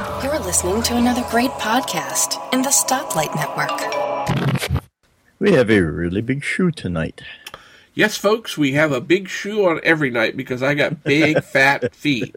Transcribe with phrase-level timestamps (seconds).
[0.00, 4.80] You're listening to another great podcast in the Stoplight Network.
[5.38, 7.20] We have a really big shoe tonight.
[7.92, 11.94] Yes, folks, we have a big shoe on every night because I got big fat
[11.94, 12.34] feet.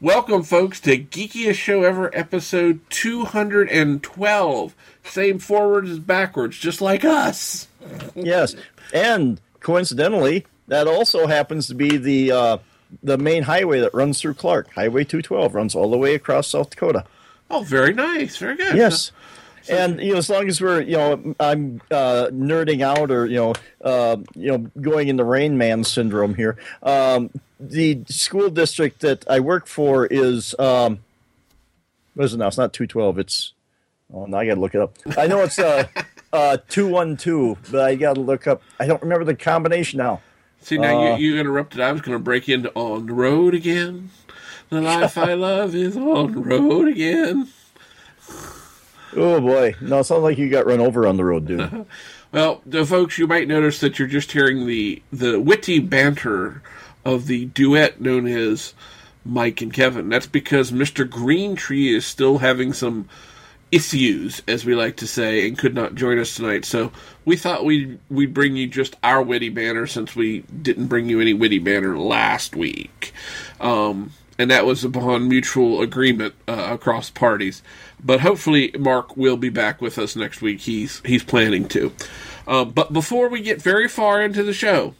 [0.00, 4.74] Welcome, folks, to Geekiest Show Ever, episode 212.
[5.04, 7.68] Same forwards as backwards, just like us.
[8.16, 8.56] Yes,
[8.92, 12.58] and coincidentally, that also happens to be the uh,
[13.02, 14.72] the main highway that runs through Clark.
[14.74, 17.04] Highway 212 runs all the way across South Dakota.
[17.50, 18.76] Oh, very nice, very good.
[18.76, 19.12] Yes.
[19.68, 23.36] And you know, as long as we're you know, I'm uh, nerding out or you
[23.36, 26.56] know, uh, you know, going into Rain Man syndrome here.
[26.82, 27.30] Um,
[27.60, 30.98] the school district that I work for is um,
[32.14, 32.48] what is it now?
[32.48, 33.18] It's not two twelve.
[33.18, 33.52] It's
[34.12, 34.96] oh, now I got to look it up.
[35.16, 35.86] I know it's uh,
[36.32, 38.62] uh, two one two, but I got to look up.
[38.80, 40.20] I don't remember the combination now.
[40.62, 41.80] See, now Uh, you, you interrupted.
[41.80, 44.10] I was going to break into On the Road again.
[44.70, 47.48] The life I love is on the road again.
[49.14, 51.86] Oh boy, no, it sounds like you got run over on the road, dude.
[52.32, 56.62] Well, the folks, you might notice that you're just hearing the the witty banter
[57.04, 58.72] of the duet known as
[59.22, 60.08] Mike and Kevin.
[60.08, 61.06] That's because Mr.
[61.06, 63.10] Greentree is still having some
[63.72, 66.64] issues, as we like to say, and could not join us tonight.
[66.64, 66.92] So
[67.24, 71.20] we thought we'd we'd bring you just our witty banner since we didn't bring you
[71.20, 73.12] any witty banner last week.
[73.60, 77.62] Um, and that was upon mutual agreement uh, across parties.
[78.02, 80.60] But hopefully, Mark will be back with us next week.
[80.60, 81.92] He's he's planning to.
[82.46, 84.94] Uh, but before we get very far into the show,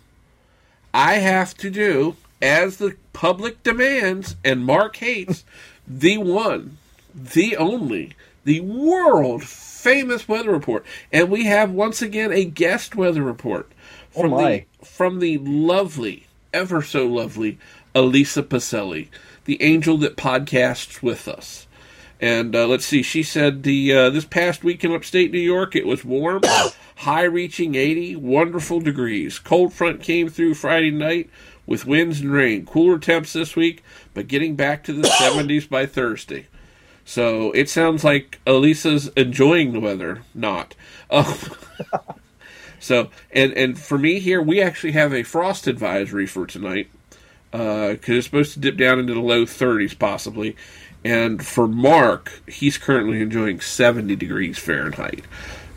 [0.95, 5.45] I have to do as the public demands and Mark hates
[5.87, 6.79] the one,
[7.15, 13.23] the only, the world famous weather report, and we have once again a guest weather
[13.23, 13.71] report
[14.11, 14.67] from my.
[14.81, 17.59] the from the lovely, ever so lovely
[17.95, 19.09] Elisa Pacelli,
[19.45, 21.67] the angel that podcasts with us.
[22.21, 25.75] And uh, let's see, she said the uh, this past week in upstate New York
[25.75, 26.43] it was warm,
[26.97, 29.39] high reaching 80, wonderful degrees.
[29.41, 31.29] Cold front came through Friday night
[31.67, 32.65] with winds and rain.
[32.65, 33.83] Cooler temps this week,
[34.15, 36.47] but getting back to the 70s by Thursday.
[37.05, 40.75] So it sounds like Elisa's enjoying the weather, not.
[41.11, 41.35] Uh,
[42.81, 46.89] so and and for me here, we actually have a frost advisory for tonight
[47.51, 50.57] because it's supposed to dip down into the low 30s possibly.
[51.05, 55.25] And for Mark, he's currently enjoying 70 degrees Fahrenheit.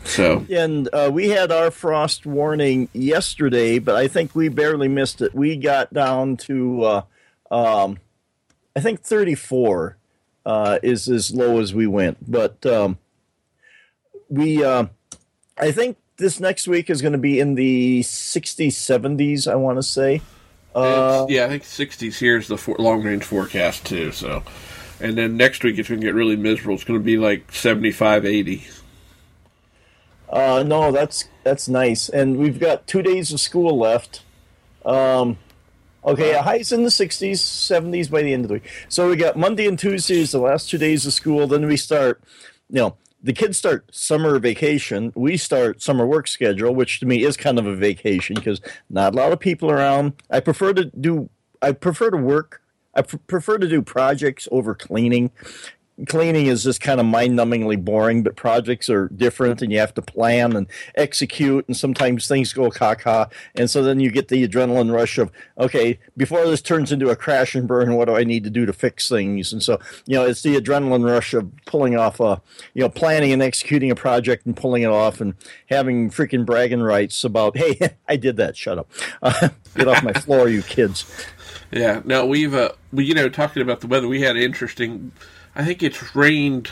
[0.04, 5.20] So And uh, we had our frost warning yesterday, but I think we barely missed
[5.20, 5.34] it.
[5.34, 7.02] We got down to, uh,
[7.50, 7.98] um,
[8.76, 9.96] I think 34
[10.46, 12.30] uh, is as low as we went.
[12.30, 12.98] But um,
[14.30, 14.86] we, uh,
[15.58, 19.76] I think this next week is going to be in the 60s, 70s, I want
[19.78, 20.22] to say.
[20.74, 24.12] Uh, yeah, I think 60s here is the for- long range forecast too.
[24.12, 24.42] So,
[25.00, 26.74] and then next week it's going to get really miserable.
[26.74, 28.66] It's going to be like 75, 80.
[30.28, 34.22] Uh, no, that's that's nice, and we've got two days of school left.
[34.84, 35.38] Um,
[36.06, 38.70] okay, a highs in the sixties, seventies by the end of the week.
[38.88, 41.46] So we got Monday and Tuesdays, the last two days of school.
[41.46, 42.22] Then we start,
[42.70, 45.12] you know, the kids start summer vacation.
[45.16, 49.14] We start summer work schedule, which to me is kind of a vacation because not
[49.14, 50.12] a lot of people around.
[50.30, 51.28] I prefer to do.
[51.60, 52.62] I prefer to work.
[52.94, 55.30] I pr- prefer to do projects over cleaning
[56.06, 60.02] cleaning is just kind of mind-numbingly boring but projects are different and you have to
[60.02, 64.92] plan and execute and sometimes things go caca and so then you get the adrenaline
[64.92, 68.44] rush of okay before this turns into a crash and burn what do i need
[68.44, 71.96] to do to fix things and so you know it's the adrenaline rush of pulling
[71.96, 72.40] off a
[72.74, 75.34] you know planning and executing a project and pulling it off and
[75.70, 78.90] having freaking bragging rights about hey i did that shut up
[79.22, 81.06] uh, get off my floor you kids
[81.72, 82.00] Yeah.
[82.04, 85.12] Now we've uh, we you know talking about the weather, we had interesting.
[85.56, 86.70] I think it's rained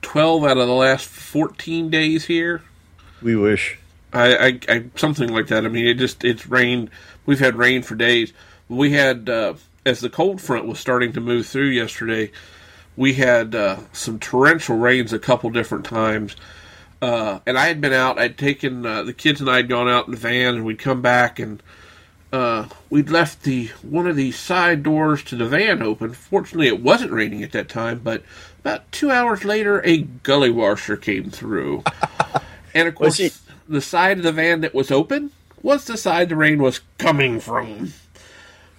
[0.00, 2.62] twelve out of the last fourteen days here.
[3.20, 3.78] we wish
[4.12, 5.64] I, I, I something like that.
[5.64, 6.90] I mean, it just it's rained.
[7.26, 8.32] We've had rain for days.
[8.68, 9.54] We had uh,
[9.84, 12.30] as the cold front was starting to move through yesterday.
[12.96, 16.36] We had uh, some torrential rains a couple different times.
[17.00, 18.18] Uh, and I had been out.
[18.18, 20.78] I'd taken uh, the kids and I had gone out in the van, and we'd
[20.78, 21.60] come back, and
[22.32, 26.14] uh, we'd left the one of the side doors to the van open.
[26.14, 28.00] Fortunately, it wasn't raining at that time.
[28.02, 28.22] But
[28.60, 31.84] about two hours later, a gully washer came through,
[32.74, 35.30] and of course, the side of the van that was open
[35.62, 37.92] was the side the rain was coming from.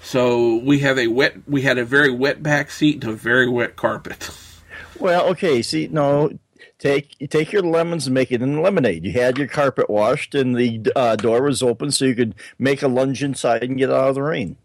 [0.01, 1.47] So we have a wet.
[1.47, 4.29] We had a very wet back seat and a very wet carpet.
[4.99, 5.61] Well, okay.
[5.61, 6.37] See, no,
[6.83, 9.05] take you take your lemons and make it into lemonade.
[9.05, 12.83] You had your carpet washed and the uh, door was open, so you could make
[12.83, 14.57] a lunge inside and get out of the rain.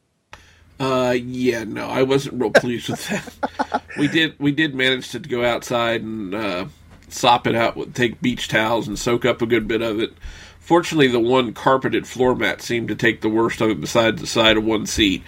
[0.80, 3.82] Uh, yeah, no, I wasn't real pleased with that.
[3.96, 6.66] we did we did manage to go outside and uh,
[7.08, 10.12] sop it out with take beach towels and soak up a good bit of it.
[10.60, 14.26] Fortunately, the one carpeted floor mat seemed to take the worst of it, besides the
[14.26, 15.22] side of one seat.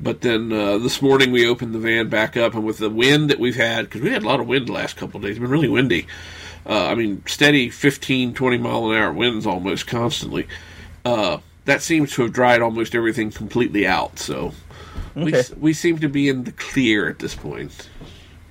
[0.00, 3.30] But then uh, this morning we opened the van back up, and with the wind
[3.30, 5.32] that we've had, because we had a lot of wind the last couple of days,
[5.32, 6.06] it's been really windy.
[6.66, 10.46] Uh, I mean, steady 15, 20 mile an hour winds almost constantly.
[11.04, 14.18] Uh, that seems to have dried almost everything completely out.
[14.18, 14.52] So
[15.14, 15.42] we Okay.
[15.58, 17.88] we seem to be in the clear at this point.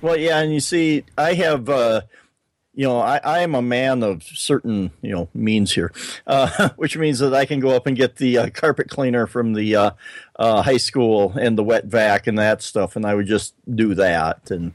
[0.00, 2.02] Well, yeah, and you see, I have, uh,
[2.74, 5.92] you know, I, I am a man of certain, you know, means here,
[6.26, 9.52] uh, which means that I can go up and get the uh, carpet cleaner from
[9.54, 9.90] the uh,
[10.36, 13.94] uh, high school and the wet vac and that stuff, and I would just do
[13.94, 14.50] that.
[14.50, 14.72] And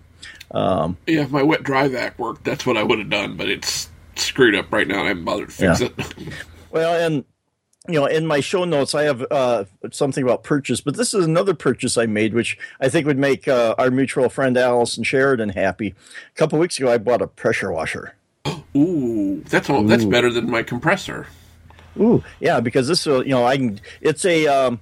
[0.54, 3.90] Yeah, if my wet dry vac worked, that's what I would have done, but it's
[4.16, 5.04] screwed up right now.
[5.04, 5.88] I haven't bothered to fix Yeah.
[5.88, 6.34] it.
[6.72, 7.26] well, and
[7.94, 11.26] you know, in my show notes, I have uh, something about purchase, but this is
[11.26, 15.50] another purchase I made, which I think would make uh, our mutual friend Allison Sheridan
[15.50, 15.96] happy.
[16.34, 18.16] A couple weeks ago, I bought a pressure washer.
[18.76, 19.84] Ooh, that's all.
[19.84, 21.28] That's better than my compressor.
[22.00, 23.82] Ooh, yeah, because this will, you know, I can.
[24.02, 24.80] It's a, um,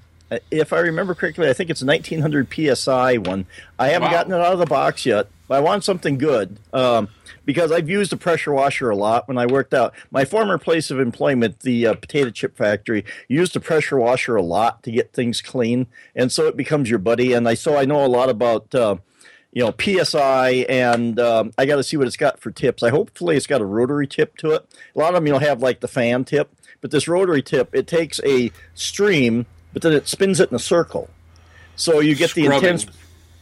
[0.51, 3.45] if I remember correctly, I think it's a 1900 psi one.
[3.80, 4.18] I haven't Wow.
[4.18, 7.09] gotten it out of the box yet, but I want something good um,
[7.45, 9.94] because I've used a pressure washer a lot when I worked out.
[10.11, 14.41] My former place of employment, the uh, potato chip factory, used a pressure washer a
[14.41, 17.33] lot to get things clean, and so it becomes your buddy.
[17.33, 18.73] And I so I know a lot about.
[18.73, 18.97] Uh,
[19.53, 22.89] you know psi and um, i got to see what it's got for tips i
[22.89, 25.79] hopefully it's got a rotary tip to it a lot of them you'll have like
[25.79, 30.41] the fan tip but this rotary tip it takes a stream but then it spins
[30.41, 31.09] it in a circle
[31.75, 32.85] so you get the intense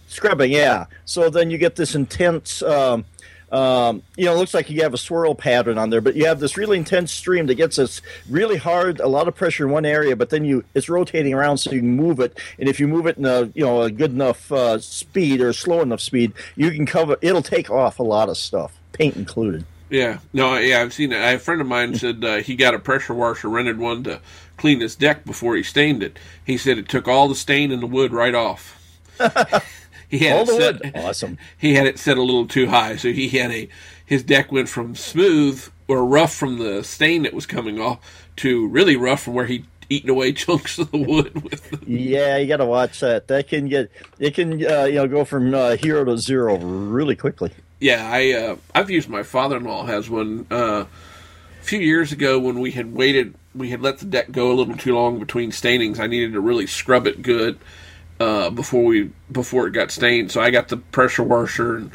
[0.07, 3.06] scrubbing yeah so then you get this intense um,
[3.52, 6.25] um, you know, it looks like you have a swirl pattern on there, but you
[6.25, 9.72] have this really intense stream that gets us really hard, a lot of pressure in
[9.72, 12.80] one area, but then you it's rotating around so you can move it, and if
[12.80, 16.02] you move it in a you know a good enough uh, speed or slow enough
[16.02, 17.18] speed, you can cover.
[17.22, 19.66] It'll take off a lot of stuff, paint included.
[19.90, 21.22] Yeah, no, yeah, I've seen it.
[21.22, 24.19] A friend of mine said uh, he got a pressure washer, rented one to
[24.58, 26.18] clean his deck before he stained it.
[26.44, 28.81] He said it took all the stain in the wood right off.
[30.10, 31.38] he had All it set, awesome.
[31.57, 33.68] He had it set a little too high, so he had a
[34.06, 38.00] his deck went from smooth or rough from the stain that was coming off
[38.38, 41.69] to really rough from where he eaten away chunks of the wood with.
[41.69, 43.28] The, Yeah, you got to watch that.
[43.28, 47.16] That can get it can uh, you know go from uh, hero to zero really
[47.16, 47.51] quickly.
[47.80, 50.86] Yeah, I uh, I've used my father-in-law has one uh,
[51.62, 54.54] a few years ago when we had waited we had let the deck go a
[54.54, 56.00] little too long between stainings.
[56.00, 57.58] I needed to really scrub it good
[58.20, 60.32] uh, before we before it got stained.
[60.32, 61.92] So I got the pressure washer and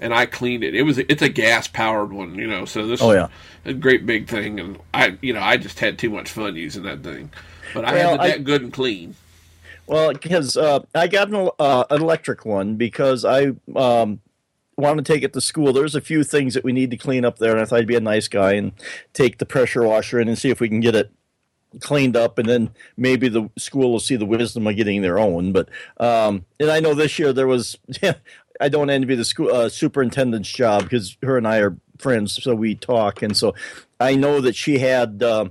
[0.00, 0.74] and I cleaned it.
[0.74, 2.64] It was it's a gas powered one, you know.
[2.64, 3.28] So this Oh, is yeah.
[3.64, 6.82] a great big thing, and I you know I just had too much fun using
[6.84, 7.30] that thing.
[7.72, 9.14] But I Well, had the I- good and clean.
[9.86, 14.20] Well, because uh, I got an, uh, an electric one because I um,
[14.78, 15.74] want to take it to school.
[15.74, 17.86] There's a few things that we need to clean up there, and I thought I'd
[17.86, 18.72] be a nice guy and
[19.12, 21.10] take the pressure washer in and see if we can get it
[21.80, 25.52] cleaned up, and then maybe the school will see the wisdom of getting their own.
[25.52, 25.68] But
[25.98, 27.76] um, and I know this year there was.
[28.60, 32.54] I don't envy the school uh, superintendent's job because her and I are friends, so
[32.54, 33.52] we talk, and so
[33.98, 35.48] I know that she had uh,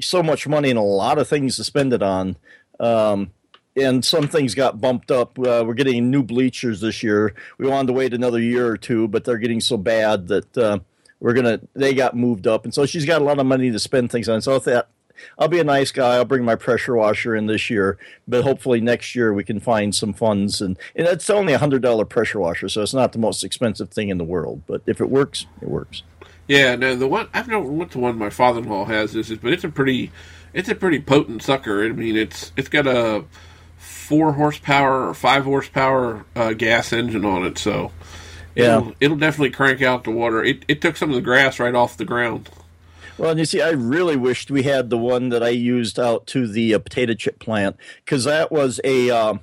[0.00, 2.36] so much money and a lot of things to spend it on.
[2.78, 3.30] Um,
[3.76, 5.38] and some things got bumped up.
[5.38, 7.34] Uh, we're getting new bleachers this year.
[7.58, 10.78] We wanted to wait another year or two, but they're getting so bad that uh,
[11.20, 11.60] we're gonna.
[11.74, 14.28] They got moved up, and so she's got a lot of money to spend things
[14.28, 14.42] on.
[14.42, 14.88] So I thought
[15.38, 16.14] I'll be a nice guy.
[16.16, 19.94] I'll bring my pressure washer in this year, but hopefully next year we can find
[19.94, 20.60] some funds.
[20.60, 23.90] And, and it's only a hundred dollar pressure washer, so it's not the most expensive
[23.90, 24.62] thing in the world.
[24.66, 26.02] But if it works, it works.
[26.46, 29.38] Yeah, no, the one I don't know what the one my father-in-law has this is,
[29.38, 30.10] but it's a pretty,
[30.52, 31.82] it's a pretty potent sucker.
[31.84, 33.24] I mean, it's it's got a
[33.78, 37.92] four horsepower or five horsepower uh, gas engine on it, so
[38.54, 38.76] Yeah.
[38.78, 40.44] it'll, it'll definitely crank out the water.
[40.44, 42.50] It it took some of the grass right off the ground.
[43.16, 46.26] Well, and you see, I really wished we had the one that I used out
[46.28, 49.34] to the uh, potato chip plant because that was a, uh,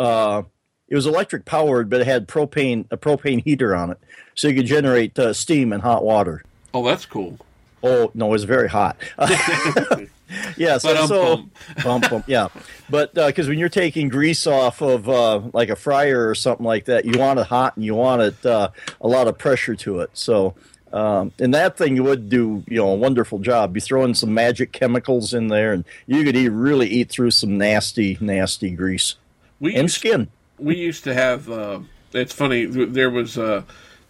[0.00, 0.42] uh,
[0.88, 3.98] it was electric powered, but it had propane a propane heater on it,
[4.34, 6.42] so you could generate uh, steam and hot water.
[6.72, 7.38] Oh, that's cool.
[7.82, 8.96] Oh no, it was very hot.
[10.56, 11.44] yeah, so, so
[11.82, 12.48] bump, bump, yeah,
[12.88, 16.86] but because when you're taking grease off of uh, like a fryer or something like
[16.86, 20.00] that, you want it hot and you want it uh, a lot of pressure to
[20.00, 20.10] it.
[20.14, 20.54] So,
[20.92, 23.74] um, and that thing would do you know a wonderful job.
[23.76, 27.30] You throw in some magic chemicals in there, and you could eat, really eat through
[27.32, 29.16] some nasty, nasty grease
[29.60, 30.28] We and used, skin.
[30.58, 31.48] we used to have.
[31.50, 31.80] Uh,
[32.12, 32.66] it's funny.
[32.66, 33.62] There was uh,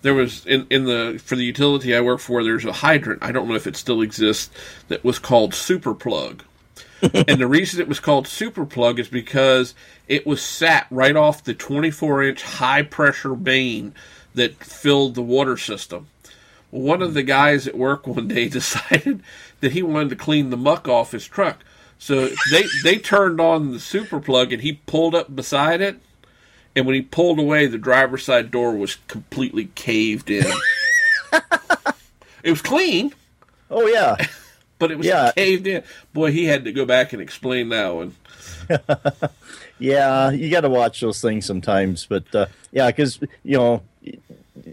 [0.03, 2.43] there was in in the for the utility I work for.
[2.43, 3.23] There's a hydrant.
[3.23, 4.51] I don't know if it still exists.
[4.89, 6.43] That was called Super Plug.
[7.15, 9.75] and the reason it was called super plug is because
[10.07, 13.93] it was sat right off the 24 inch high pressure main
[14.35, 16.07] that filled the water system.
[16.73, 19.23] One of the guys at work one day decided
[19.61, 21.59] that he wanted to clean the muck off his truck.
[21.99, 26.01] So they they turned on the super plug and he pulled up beside it.
[26.75, 30.47] And when he pulled away, the driver's side door was completely caved in.
[32.43, 33.13] it was clean,
[33.71, 34.17] Oh yeah.
[34.79, 35.31] but it was Yeah.
[35.37, 35.85] caved in.
[36.15, 38.15] Boy, he had to go back and explain that one.
[39.79, 43.83] Yeah, you got to watch those things sometimes, but uh, yeah, because you know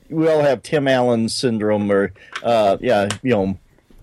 [0.09, 3.57] we all have Tim Allen syndrome, or uh, yeah, you know,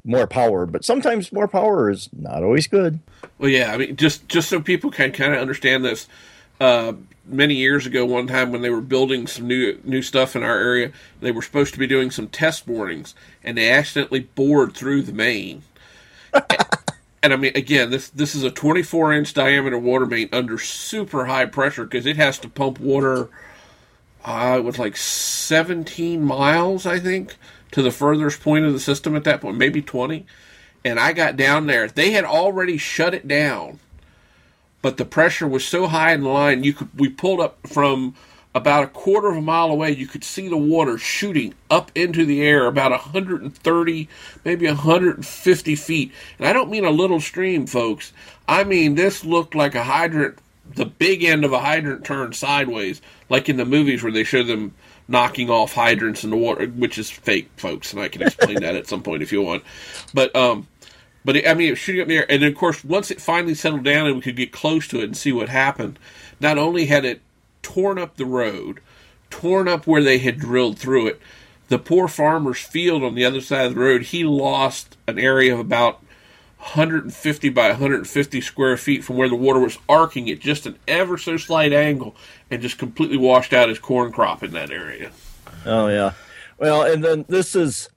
[0.04, 3.00] more power, but sometimes more power is not always good.
[3.38, 6.09] Well, yeah, I mean, just just so people can kind of understand this.
[6.59, 6.95] Uh,
[7.26, 10.59] many years ago, one time when they were building some new new stuff in our
[10.59, 13.14] area, they were supposed to be doing some test borings,
[13.45, 15.62] and they accidentally bored through the main.
[17.23, 21.26] and I mean, again, this this is a 24 inch diameter water main under super
[21.26, 23.28] high pressure because it has to pump water.
[24.26, 27.37] Uh, it was like 17 miles, I think,
[27.71, 30.26] to the furthest point of the system at that point, maybe 20.
[30.85, 31.88] And I got down there.
[31.88, 33.78] They had already shut it down
[34.87, 38.14] but the pressure was so high in the line you could we pulled up from
[38.54, 42.25] about a quarter of a mile away you could see the water shooting up into
[42.25, 44.09] the air about 130
[44.45, 48.12] maybe 150 feet and i don't mean a little stream folks
[48.47, 50.38] i mean this looked like a hydrant
[50.75, 54.42] the big end of a hydrant turned sideways like in the movies where they show
[54.42, 54.75] them
[55.08, 58.75] knocking off hydrants in the water which is fake folks and i can explain that
[58.75, 59.62] at some point if you want.
[60.12, 60.66] But um
[61.26, 62.85] but it, I mean, it was shooting up in the air, and then, of course,
[62.85, 65.49] once it finally settled down and we could get close to it and see what
[65.49, 65.99] happened,
[66.38, 67.20] not only had it
[67.62, 68.78] torn up the road,
[69.28, 71.20] torn up where they had drilled through it,
[71.66, 75.52] the poor farmer's field on the other side of the road, he lost an area
[75.52, 76.00] of about
[76.66, 81.16] 150 by 150 square feet from where the water was arcing at just an ever
[81.16, 82.16] so slight angle,
[82.50, 85.12] and just completely washed out his corn crop in that area.
[85.64, 86.12] Oh yeah.
[86.58, 87.88] Well, and then this is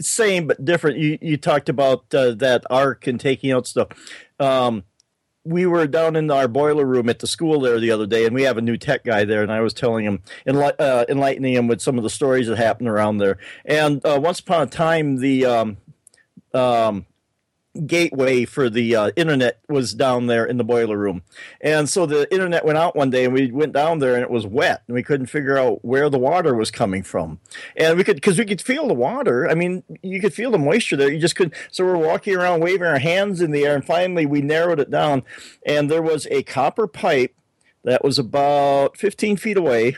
[0.00, 0.98] same but different.
[0.98, 3.88] You you talked about uh, that arc and taking out stuff.
[4.38, 4.84] Um,
[5.44, 8.34] we were down in our boiler room at the school there the other day, and
[8.34, 11.54] we have a new tech guy there, and I was telling him, enli- uh, enlightening
[11.54, 13.38] him with some of the stories that happened around there.
[13.64, 15.76] And uh, once upon a time, the um,
[16.52, 17.06] um,
[17.86, 21.22] gateway for the uh, internet was down there in the boiler room.
[21.60, 24.30] And so the internet went out one day and we went down there and it
[24.30, 27.38] was wet and we couldn't figure out where the water was coming from.
[27.76, 29.48] And we could, because we could feel the water.
[29.48, 31.12] I mean, you could feel the moisture there.
[31.12, 31.54] You just couldn't.
[31.70, 34.90] So we're walking around waving our hands in the air and finally we narrowed it
[34.90, 35.22] down.
[35.64, 37.34] And there was a copper pipe
[37.84, 39.96] that was about 15 feet away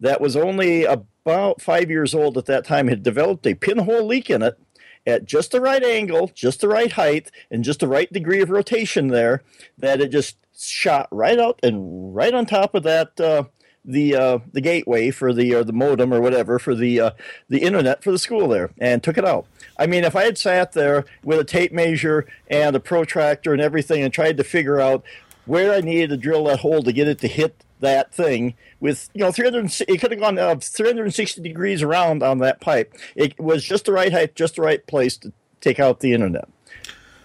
[0.00, 4.30] that was only about five years old at that time, had developed a pinhole leak
[4.30, 4.58] in it
[5.06, 8.50] at just the right angle, just the right height, and just the right degree of
[8.50, 9.42] rotation there,
[9.78, 13.44] that it just shot right out and right on top of that uh,
[13.84, 17.10] the uh, the gateway for the or the modem or whatever for the uh,
[17.48, 19.46] the internet for the school there, and took it out.
[19.78, 23.62] I mean, if I had sat there with a tape measure and a protractor and
[23.62, 25.04] everything and tried to figure out
[25.48, 29.08] where I needed to drill that hole to get it to hit that thing with
[29.14, 33.38] you know 300 it could have gone uh, 360 degrees around on that pipe it
[33.38, 36.48] was just the right height just the right place to take out the internet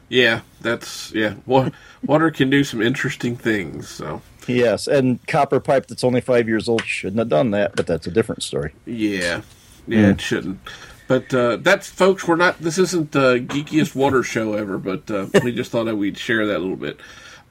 [0.09, 1.35] Yeah, that's yeah.
[1.45, 3.89] Water can do some interesting things.
[3.89, 7.87] So yes and copper pipe that's only five years old shouldn't have done that but
[7.87, 9.41] that's a different story yeah,
[9.87, 10.59] yeah, it shouldn't.
[11.07, 12.27] But uh, that's folks.
[12.27, 12.59] We're not.
[12.59, 14.77] This isn't the geekiest water show ever.
[14.77, 16.99] But uh, we just thought that we'd share that a little bit.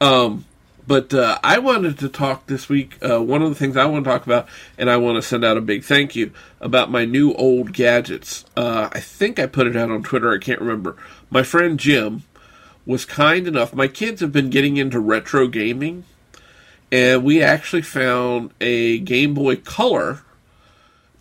[0.00, 0.44] Um,
[0.86, 2.98] but uh, I wanted to talk this week.
[3.02, 5.44] Uh, one of the things I want to talk about, and I want to send
[5.44, 8.44] out a big thank you about my new old gadgets.
[8.56, 10.32] Uh, I think I put it out on Twitter.
[10.32, 10.96] I can't remember.
[11.30, 12.24] My friend Jim
[12.84, 13.74] was kind enough.
[13.74, 16.04] My kids have been getting into retro gaming,
[16.90, 20.22] and we actually found a Game Boy Color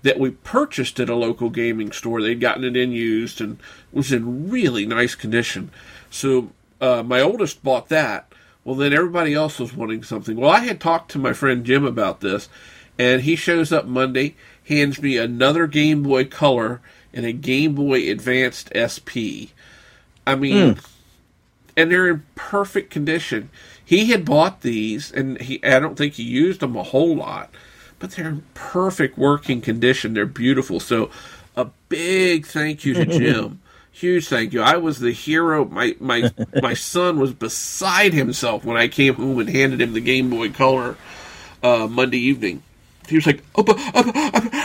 [0.04, 2.22] that we purchased at a local gaming store.
[2.22, 3.60] They'd gotten it in used and
[3.92, 5.70] was in really nice condition.
[6.10, 8.31] So uh, my oldest bought that.
[8.64, 10.38] Well, then everybody else was wanting something.
[10.38, 12.48] Well, I had talked to my friend Jim about this,
[12.98, 14.36] and he shows up Monday,
[14.68, 16.82] hands me another Game Boy Color
[17.14, 19.52] and a Game Boy Advanced SP.
[20.26, 20.80] I mean, hmm.
[21.76, 23.50] and they're in perfect condition.
[23.84, 27.50] He had bought these, and he I don't think he used them a whole lot,
[28.00, 30.14] but they're in perfect working condition.
[30.14, 30.80] They're beautiful.
[30.80, 31.10] So,
[31.56, 33.62] a big thank you to Jim.
[33.92, 34.62] Huge thank you.
[34.62, 35.66] I was the hero.
[35.66, 36.32] My my
[36.62, 40.50] my son was beside himself when I came home and handed him the Game Boy
[40.50, 40.96] Color
[41.62, 42.64] uh, Monday evening.
[43.08, 44.12] He was like, uh, uh,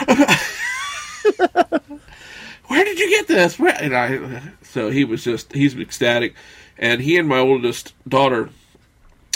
[0.09, 0.35] uh,
[1.39, 1.79] uh,
[2.67, 3.75] "Where did did you get this?" Where?
[3.79, 6.33] And I, so he was just he's ecstatic,
[6.77, 8.49] and he and my oldest daughter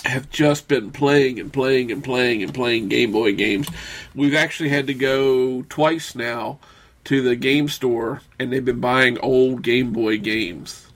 [0.05, 3.67] have just been playing and playing and playing and playing Game Boy games.
[4.15, 6.59] We've actually had to go twice now
[7.05, 10.87] to the game store, and they've been buying old Game Boy games,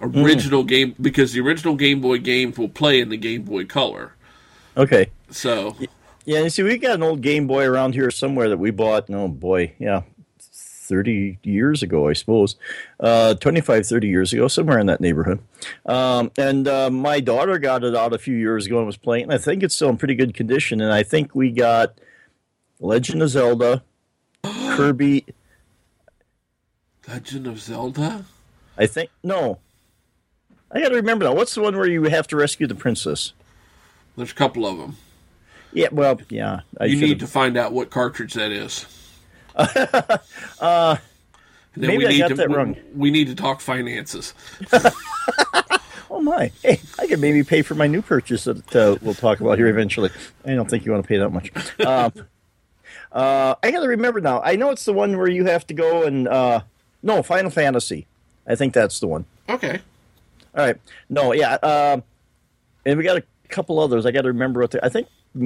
[0.00, 4.14] original game because the original Game Boy games will play in the Game Boy Color.
[4.76, 5.10] Okay.
[5.30, 5.76] So
[6.24, 9.10] Yeah, you see, we got an old Game Boy around here somewhere that we bought.
[9.10, 10.02] Oh boy, yeah,
[10.38, 12.56] thirty years ago, I suppose,
[13.00, 15.40] uh, 25, 30 years ago, somewhere in that neighborhood.
[15.86, 19.24] Um, and uh, my daughter got it out a few years ago and was playing.
[19.24, 20.80] And I think it's still in pretty good condition.
[20.80, 21.98] And I think we got
[22.78, 23.82] Legend of Zelda,
[24.44, 25.24] Kirby.
[27.08, 28.24] Legend of Zelda.
[28.78, 29.58] I think no.
[30.70, 31.34] I got to remember now.
[31.34, 33.32] What's the one where you have to rescue the princess?
[34.16, 34.96] There's a couple of them.
[35.72, 36.60] Yeah, well, yeah.
[36.80, 38.86] I you should've- need to find out what cartridge that is.
[40.60, 40.96] Uh,
[41.74, 42.76] then maybe we I need got to, that we- wrong.
[42.94, 44.32] We need to talk finances.
[46.14, 46.52] Oh my!
[46.62, 49.66] Hey, I could maybe pay for my new purchase that uh, we'll talk about here
[49.68, 50.10] eventually.
[50.44, 51.50] I don't think you want to pay that much.
[51.80, 52.12] Um,
[53.12, 54.40] uh, I got to remember now.
[54.42, 56.62] I know it's the one where you have to go and uh,
[57.02, 58.06] no Final Fantasy.
[58.46, 59.24] I think that's the one.
[59.48, 59.80] Okay.
[60.56, 60.76] All right.
[61.08, 61.54] No, yeah.
[61.54, 62.02] Um,
[62.84, 64.04] and we got a couple others.
[64.06, 65.06] I got to remember what the, I think.
[65.36, 65.40] mm,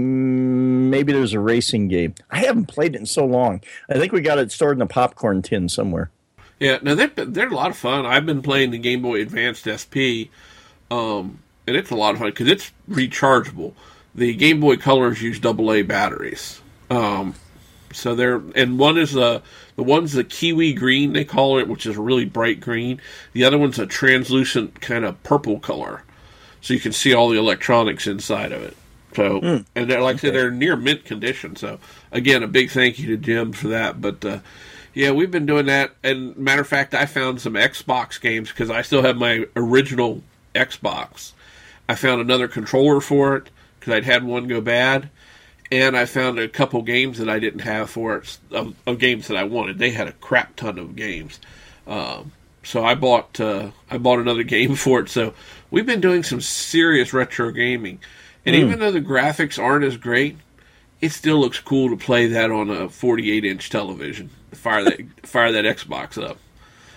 [0.88, 2.14] Maybe there's a racing game.
[2.30, 3.60] I haven't played it in so long.
[3.90, 6.10] I think we got it stored in a popcorn tin somewhere.
[6.58, 8.06] Yeah, no, they're, they're a lot of fun.
[8.06, 10.32] I've been playing the Game Boy Advanced SP,
[10.90, 13.74] um, and it's a lot of fun because it's rechargeable.
[14.14, 17.34] The Game Boy Colors use AA batteries, um,
[17.92, 19.42] so they're and one is a
[19.76, 23.00] the one's the kiwi green they call it, which is a really bright green.
[23.32, 26.02] The other one's a translucent kind of purple color,
[26.60, 28.76] so you can see all the electronics inside of it.
[29.14, 29.40] So,
[29.74, 31.56] and they're like I said, they're near mint condition.
[31.56, 31.78] So,
[32.12, 34.00] again, a big thank you to Jim for that.
[34.00, 34.40] But uh,
[34.92, 35.92] yeah, we've been doing that.
[36.02, 40.22] And matter of fact, I found some Xbox games because I still have my original
[40.54, 41.32] Xbox.
[41.88, 45.10] I found another controller for it because I'd had one go bad,
[45.70, 49.28] and I found a couple games that I didn't have for it of, of games
[49.28, 49.78] that I wanted.
[49.78, 51.40] They had a crap ton of games.
[51.86, 55.08] Um, so I bought uh, I bought another game for it.
[55.08, 55.34] So
[55.70, 58.00] we've been doing some serious retro gaming,
[58.44, 60.36] and even though the graphics aren't as great,
[61.00, 64.30] it still looks cool to play that on a 48 inch television.
[64.52, 66.38] Fire that fire that Xbox up.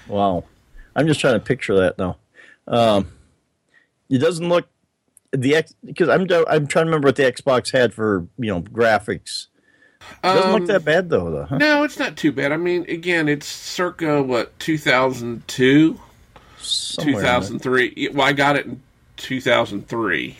[0.07, 0.45] Wow.
[0.95, 2.17] I'm just trying to picture that now.
[2.67, 3.11] Um,
[4.09, 4.67] it doesn't look
[5.31, 8.61] the X because I'm I'm trying to remember what the Xbox had for you know
[8.61, 9.47] graphics.
[10.01, 11.45] It doesn't Um, look that bad though, though.
[11.45, 11.57] Huh?
[11.57, 12.51] No, it's not too bad.
[12.51, 15.99] I mean, again, it's circa what 2002,
[16.59, 18.09] Somewhere 2003.
[18.13, 18.81] Well, I got it in
[19.17, 20.37] 2003.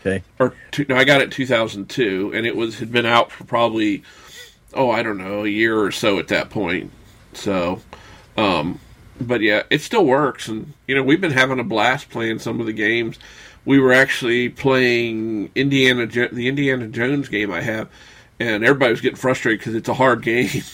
[0.00, 0.22] Okay.
[0.40, 4.02] or two, no, I got it 2002, and it was had been out for probably
[4.74, 6.90] oh I don't know a year or so at that point.
[7.34, 7.80] So,
[8.36, 8.80] um,
[9.20, 12.58] but yeah, it still works, and you know we've been having a blast playing some
[12.58, 13.18] of the games.
[13.64, 17.88] We were actually playing Indiana Jo- the Indiana Jones game I have,
[18.40, 20.50] and everybody was getting frustrated because it's a hard game.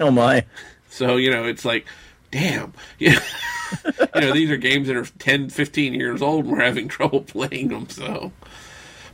[0.00, 0.46] Oh my.
[0.88, 1.86] So, you know, it's like,
[2.30, 2.72] damn.
[2.98, 3.20] Yeah.
[4.14, 7.20] you know, these are games that are 10, 15 years old and we're having trouble
[7.20, 7.88] playing them.
[7.88, 8.32] So,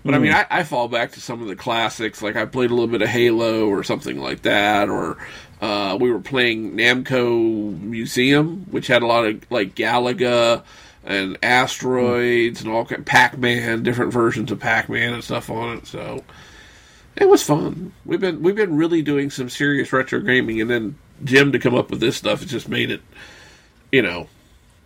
[0.04, 2.22] but I mean, I, I fall back to some of the classics.
[2.22, 4.88] Like I played a little bit of Halo or something like that.
[4.88, 5.16] Or
[5.60, 10.62] uh, we were playing Namco Museum, which had a lot of like Galaga
[11.04, 15.78] and asteroids and all kind Pac Man, different versions of Pac Man and stuff on
[15.78, 15.86] it.
[15.86, 16.24] So,
[17.16, 17.92] it was fun.
[18.04, 21.74] We've been we've been really doing some serious retro gaming, and then Jim to come
[21.74, 23.02] up with this stuff has just made it,
[23.92, 24.28] you know,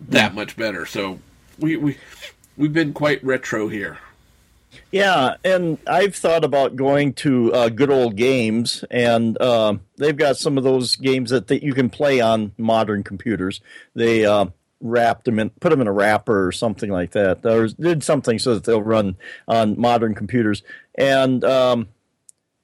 [0.09, 0.85] that much better.
[0.85, 1.19] So
[1.57, 1.97] we we
[2.55, 3.97] we've been quite retro here.
[4.91, 10.37] Yeah, and I've thought about going to uh, good old games, and um they've got
[10.37, 13.61] some of those games that, that you can play on modern computers.
[13.95, 14.47] They uh,
[14.81, 18.39] wrapped them in, put them in a wrapper or something like that, or did something
[18.39, 20.63] so that they'll run on modern computers.
[20.95, 21.89] And um,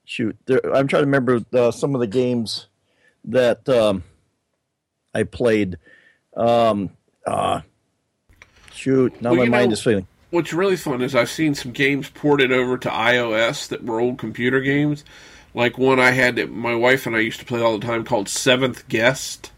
[0.05, 2.67] shoot, there, I'm trying to remember uh, some of the games
[3.25, 4.03] that um,
[5.13, 5.77] I played.
[6.35, 6.91] Um,
[7.25, 7.61] uh,
[8.73, 10.07] shoot, now Well, my mind know- is failing.
[10.31, 14.17] What's really fun is I've seen some games ported over to iOS that were old
[14.17, 15.05] computer games.
[15.53, 18.03] Like one I had that my wife and I used to play all the time
[18.03, 19.51] called Seventh Guest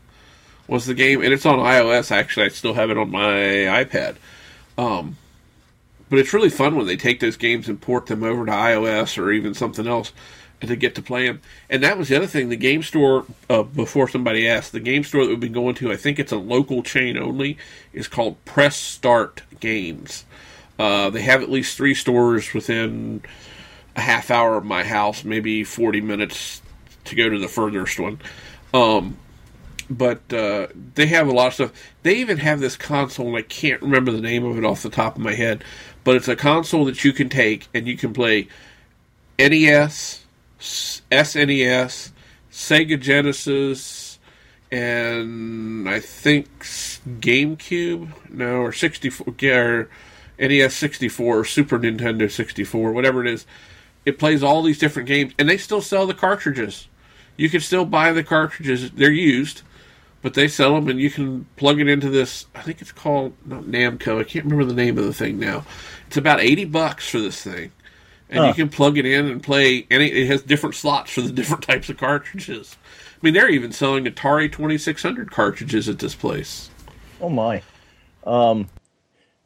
[0.67, 2.11] was the game, and it's on iOS.
[2.11, 4.17] Actually, I still have it on my iPad.
[4.77, 5.17] Um,
[6.09, 9.17] but it's really fun when they take those games and port them over to iOS
[9.21, 10.13] or even something else,
[10.61, 11.41] to get to play them.
[11.69, 12.49] And that was the other thing.
[12.49, 15.91] The game store, uh, before somebody asked, the game store that we've been going to,
[15.91, 17.57] I think it's a local chain only,
[17.93, 20.25] is called Press Start Games.
[20.79, 23.21] Uh, they have at least three stores within
[23.95, 26.61] a half hour of my house, maybe 40 minutes
[27.05, 28.19] to go to the furthest one.
[28.73, 29.17] Um,
[29.89, 31.73] but uh, they have a lot of stuff.
[32.03, 34.89] They even have this console, and I can't remember the name of it off the
[34.89, 35.63] top of my head,
[36.03, 38.47] but it's a console that you can take and you can play
[39.39, 40.25] NES,
[40.59, 42.11] SNES,
[42.51, 44.19] Sega Genesis,
[44.71, 49.89] and I think GameCube, no, or 64, or
[50.39, 53.45] NES 64, or Super Nintendo 64, whatever it is.
[54.05, 56.87] It plays all these different games, and they still sell the cartridges.
[57.35, 59.61] You can still buy the cartridges; they're used,
[60.21, 62.47] but they sell them, and you can plug it into this.
[62.55, 64.19] I think it's called not Namco.
[64.19, 65.65] I can't remember the name of the thing now.
[66.07, 67.71] It's about eighty bucks for this thing,
[68.29, 68.47] and huh.
[68.47, 69.85] you can plug it in and play.
[69.89, 72.77] And it has different slots for the different types of cartridges.
[72.85, 76.69] I mean, they're even selling Atari Twenty Six Hundred cartridges at this place.
[77.21, 77.61] Oh my!
[78.25, 78.67] Um,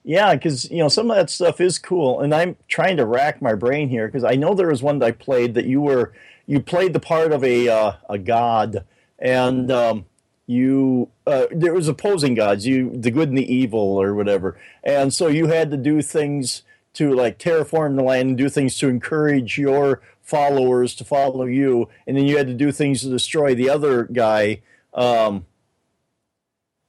[0.04, 3.42] yeah, because you know some of that stuff is cool, and I'm trying to rack
[3.42, 6.14] my brain here because I know there was one that I played that you were
[6.48, 8.84] you played the part of a uh, a god,
[9.20, 10.06] and um,
[10.48, 15.14] you uh, there was opposing gods, you the good and the evil or whatever, and
[15.14, 18.90] so you had to do things to like terraform the land and do things to
[18.90, 23.56] encourage your followers to follow you, and then you had to do things to destroy
[23.56, 24.62] the other guy.
[24.94, 25.46] Um,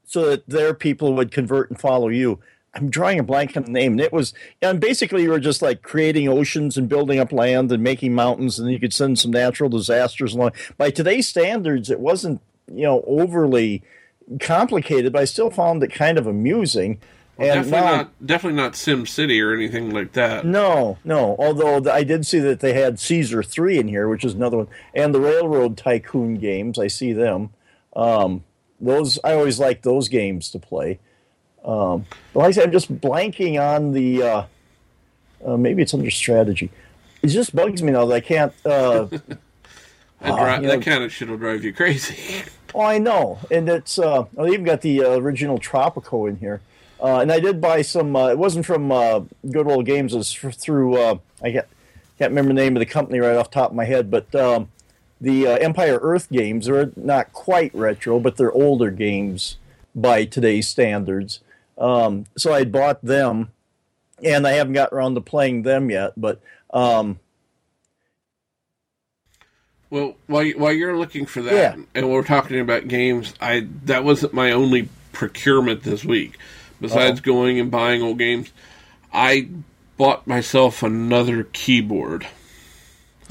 [0.05, 2.38] so that their people would convert and follow you.
[2.75, 3.93] I'm drawing a blank on the name.
[3.93, 7.73] And it was, and basically, you were just like creating oceans and building up land
[7.73, 10.53] and making mountains, and you could send some natural disasters along.
[10.77, 13.83] By today's standards, it wasn't, you know, overly
[14.40, 17.01] complicated, but I still found it kind of amusing.
[17.37, 20.44] Well, and definitely now, not, definitely not Sim City or anything like that.
[20.44, 21.35] No, no.
[21.38, 24.68] Although I did see that they had Caesar Three in here, which is another one,
[24.94, 26.79] and the Railroad Tycoon games.
[26.79, 27.51] I see them.
[27.96, 28.44] Um,
[28.81, 30.98] those I always like those games to play.
[31.64, 34.22] Um, like I said, I'm just blanking on the.
[34.22, 34.44] Uh,
[35.44, 36.70] uh, maybe it's under strategy.
[37.22, 38.53] It just bugs me now that I can't.
[38.64, 39.07] Uh,
[40.23, 42.43] that, uh, dri- that kind of shit will drive you crazy.
[42.75, 43.99] oh, I know, and it's.
[43.99, 46.61] Uh, I even got the uh, original Tropico in here,
[47.01, 48.15] uh, and I did buy some.
[48.17, 50.15] Uh, it wasn't from uh, Good Old Games.
[50.15, 50.97] It was through.
[50.97, 51.67] Uh, I can't,
[52.19, 54.33] can't remember the name of the company right off the top of my head, but
[54.35, 54.69] um,
[55.21, 59.57] the uh, Empire Earth games are not quite retro, but they're older games
[59.95, 61.41] by today's standards.
[61.79, 63.51] Um, so I bought them,
[64.23, 66.13] and I haven't got around to playing them yet.
[66.17, 66.41] But
[66.73, 67.19] um,
[69.93, 71.85] well, while while you're looking for that, yeah.
[71.95, 76.39] and we're talking about games, I that wasn't my only procurement this week.
[76.81, 77.27] Besides uh-huh.
[77.27, 78.51] going and buying old games,
[79.13, 79.51] I
[79.99, 82.27] bought myself another keyboard.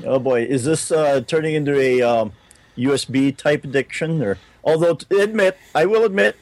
[0.06, 2.34] Oh boy, is this uh, turning into a um,
[2.78, 4.22] USB type addiction?
[4.22, 6.38] Or although, admit, I will admit,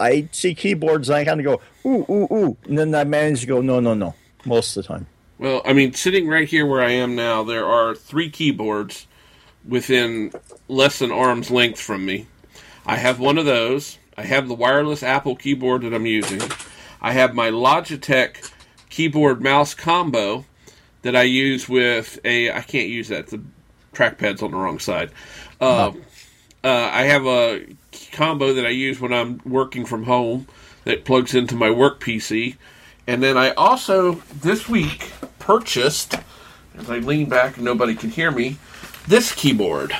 [0.00, 3.42] I see keyboards and I kind of go ooh ooh ooh, and then I manage
[3.42, 4.14] to go no no no
[4.46, 5.06] most of the time.
[5.38, 9.06] Well, I mean, sitting right here where I am now, there are three keyboards
[9.66, 10.32] within
[10.68, 12.26] less than arm's length from me.
[12.86, 13.98] I have one of those.
[14.16, 16.42] I have the wireless Apple keyboard that I'm using.
[17.00, 18.50] I have my Logitech
[18.88, 20.44] keyboard mouse combo
[21.02, 22.52] that I use with a.
[22.52, 23.28] I can't use that.
[23.28, 23.40] The
[23.92, 25.10] trackpad's on the wrong side.
[25.60, 25.92] Uh,
[26.62, 27.66] uh, I have a
[28.12, 30.46] combo that I use when I'm working from home
[30.84, 32.56] that plugs into my work PC.
[33.06, 36.14] And then I also, this week, purchased,
[36.76, 38.56] as I lean back and nobody can hear me,
[39.06, 39.94] this keyboard.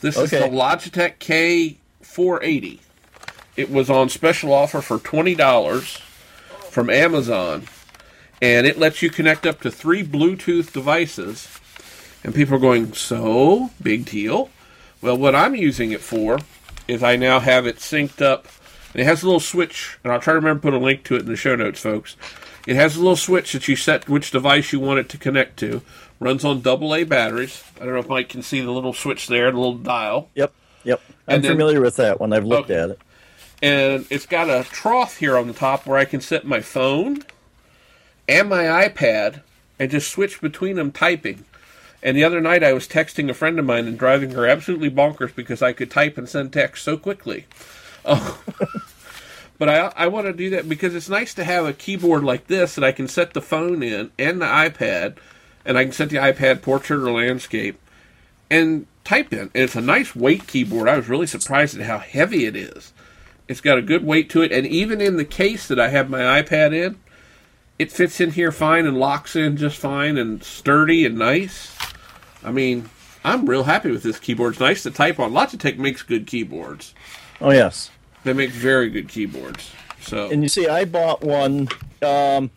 [0.00, 0.24] This okay.
[0.24, 2.80] is the Logitech K480.
[3.56, 5.98] It was on special offer for $20
[6.70, 7.66] from Amazon.
[8.40, 11.48] And it lets you connect up to three Bluetooth devices.
[12.24, 13.70] And people are going, so?
[13.82, 14.50] Big deal.
[15.02, 16.38] Well, what I'm using it for
[16.88, 18.46] is I now have it synced up.
[18.94, 21.16] it has a little switch, and I'll try to remember to put a link to
[21.16, 22.16] it in the show notes, folks.
[22.66, 25.58] It has a little switch that you set which device you want it to connect
[25.60, 25.82] to.
[26.18, 27.64] Runs on double A batteries.
[27.80, 30.28] I don't know if Mike can see the little switch there, the little dial.
[30.34, 30.52] Yep,
[30.84, 31.00] yep.
[31.26, 32.32] I'm then, familiar with that one.
[32.32, 32.80] I've looked okay.
[32.80, 33.00] at it.
[33.62, 37.24] And it's got a trough here on the top where I can set my phone
[38.28, 39.42] and my iPad
[39.78, 41.44] and just switch between them typing.
[42.02, 44.90] And the other night I was texting a friend of mine and driving her absolutely
[44.90, 47.46] bonkers because I could type and send text so quickly.
[48.04, 48.42] Oh.
[49.60, 52.46] but I I want to do that because it's nice to have a keyboard like
[52.46, 55.18] this that I can set the phone in and the iPad,
[55.66, 57.78] and I can set the iPad portrait or landscape,
[58.50, 59.38] and type in.
[59.38, 60.88] And it's a nice weight keyboard.
[60.88, 62.94] I was really surprised at how heavy it is.
[63.48, 66.08] It's got a good weight to it, and even in the case that I have
[66.08, 66.98] my iPad in,
[67.78, 71.76] it fits in here fine and locks in just fine and sturdy and nice.
[72.42, 72.88] I mean,
[73.24, 74.54] I'm real happy with this keyboard.
[74.54, 75.32] It's nice to type on.
[75.32, 76.94] Logitech makes good keyboards.
[77.42, 77.90] Oh yes,
[78.24, 79.70] they make very good keyboards.
[80.00, 81.68] So and you see, I bought one.
[82.02, 82.50] Um,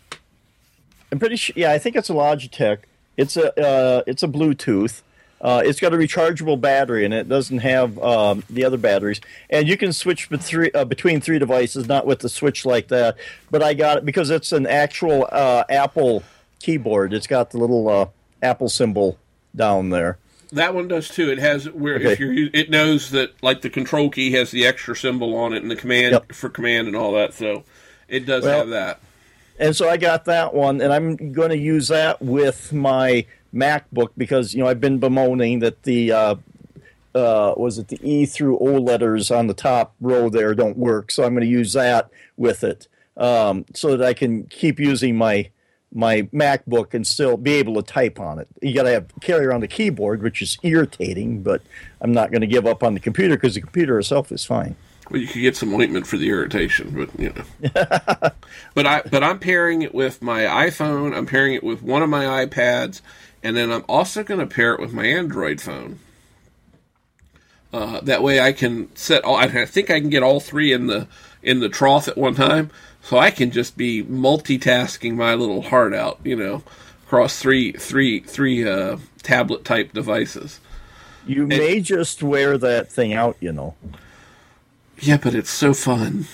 [1.11, 1.53] I'm pretty sure.
[1.55, 2.79] Yeah, I think it's a Logitech.
[3.17, 5.01] It's a uh, it's a Bluetooth.
[5.43, 9.19] Uh, it's got a rechargeable battery and it doesn't have um, the other batteries.
[9.49, 12.87] And you can switch bet- three, uh, between three devices, not with the switch like
[12.87, 13.17] that.
[13.51, 16.23] But I got it because it's an actual uh, Apple
[16.59, 17.13] keyboard.
[17.13, 18.05] It's got the little uh,
[18.41, 19.19] Apple symbol
[19.53, 20.17] down there.
[20.53, 21.29] That one does too.
[21.31, 22.13] It has where Okay.
[22.13, 25.61] if you're it knows that like the control key has the extra symbol on it
[25.61, 26.31] and the command Yep.
[26.33, 27.33] for command and all that.
[27.33, 27.63] So
[28.07, 28.99] it does Well- have that.
[29.59, 34.09] and so I got that one, and I'm going to use that with my MacBook
[34.17, 36.35] because you know I've been bemoaning that the uh,
[37.15, 41.11] uh, was it the E through O letters on the top row there don't work,
[41.11, 42.87] so I'm going to use that with it
[43.17, 45.49] um, so that I can keep using my
[45.93, 48.47] my MacBook and still be able to type on it.
[48.61, 51.61] You got to have carry around the keyboard, which is irritating, but
[52.01, 54.75] I'm not going to give up on the computer because the computer itself is fine.
[55.09, 57.43] Well, you could get some ointment for the irritation, but you know.
[58.73, 61.15] but I but I'm pairing it with my iPhone.
[61.15, 63.01] I'm pairing it with one of my iPads,
[63.43, 65.99] and then I'm also going to pair it with my Android phone.
[67.73, 69.35] Uh, that way, I can set all.
[69.35, 71.07] I think I can get all three in the
[71.41, 72.71] in the trough at one time,
[73.03, 76.19] so I can just be multitasking my little heart out.
[76.23, 76.63] You know,
[77.05, 80.59] across three three three uh, tablet type devices.
[81.27, 83.75] You may just wear that thing out, you know.
[84.99, 86.25] Yeah, but it's so fun.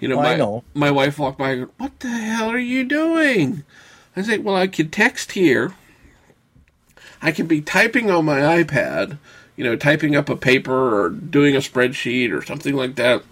[0.00, 0.64] You know, I my, know.
[0.74, 3.64] my wife walked by and What the hell are you doing?
[4.16, 5.74] I say, Well, I could text here.
[7.20, 9.18] I can be typing on my iPad,
[9.56, 13.24] you know, typing up a paper or doing a spreadsheet or something like that.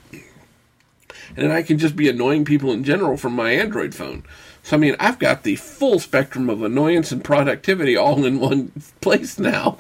[1.35, 4.25] And then I can just be annoying people in general from my Android phone.
[4.63, 8.73] So, I mean, I've got the full spectrum of annoyance and productivity all in one
[9.01, 9.79] place now.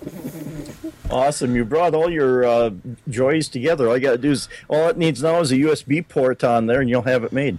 [1.11, 1.55] Awesome!
[1.55, 2.71] You brought all your uh,
[3.09, 3.89] joys together.
[3.89, 6.67] All you got to do is all it needs now is a USB port on
[6.67, 7.59] there, and you'll have it made.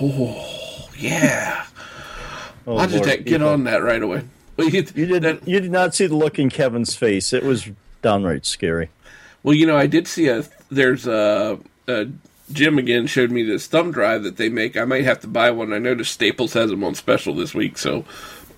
[0.00, 1.66] Oh yeah.
[2.66, 4.22] Oh, I'll just Lord, get on that right away.
[4.56, 5.22] Well, you, You did.
[5.22, 7.32] that- You did not see the look in Kevin's face.
[7.32, 7.70] It was
[8.02, 8.88] downright scary.
[9.42, 12.06] Well, you know, I did see a there's a, a
[12.52, 14.76] Jim again showed me this thumb drive that they make.
[14.76, 15.72] I might have to buy one.
[15.72, 18.04] I noticed Staples has them on special this week, so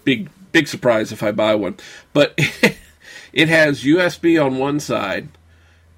[0.04, 1.76] big big surprise if I buy one.
[2.12, 2.34] But
[3.32, 5.28] it has USB on one side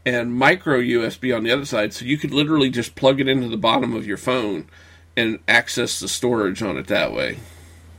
[0.05, 3.49] and micro USB on the other side, so you could literally just plug it into
[3.49, 4.67] the bottom of your phone
[5.17, 7.39] and access the storage on it that way.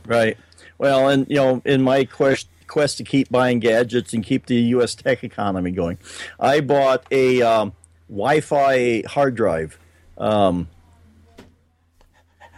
[0.06, 0.36] Right.
[0.78, 4.56] Well, and you know, in my quest quest to keep buying gadgets and keep the
[4.56, 4.94] U.S.
[4.94, 5.98] tech economy going,
[6.40, 7.72] I bought a um,
[8.08, 9.78] Wi-Fi hard drive.
[10.18, 10.68] Um,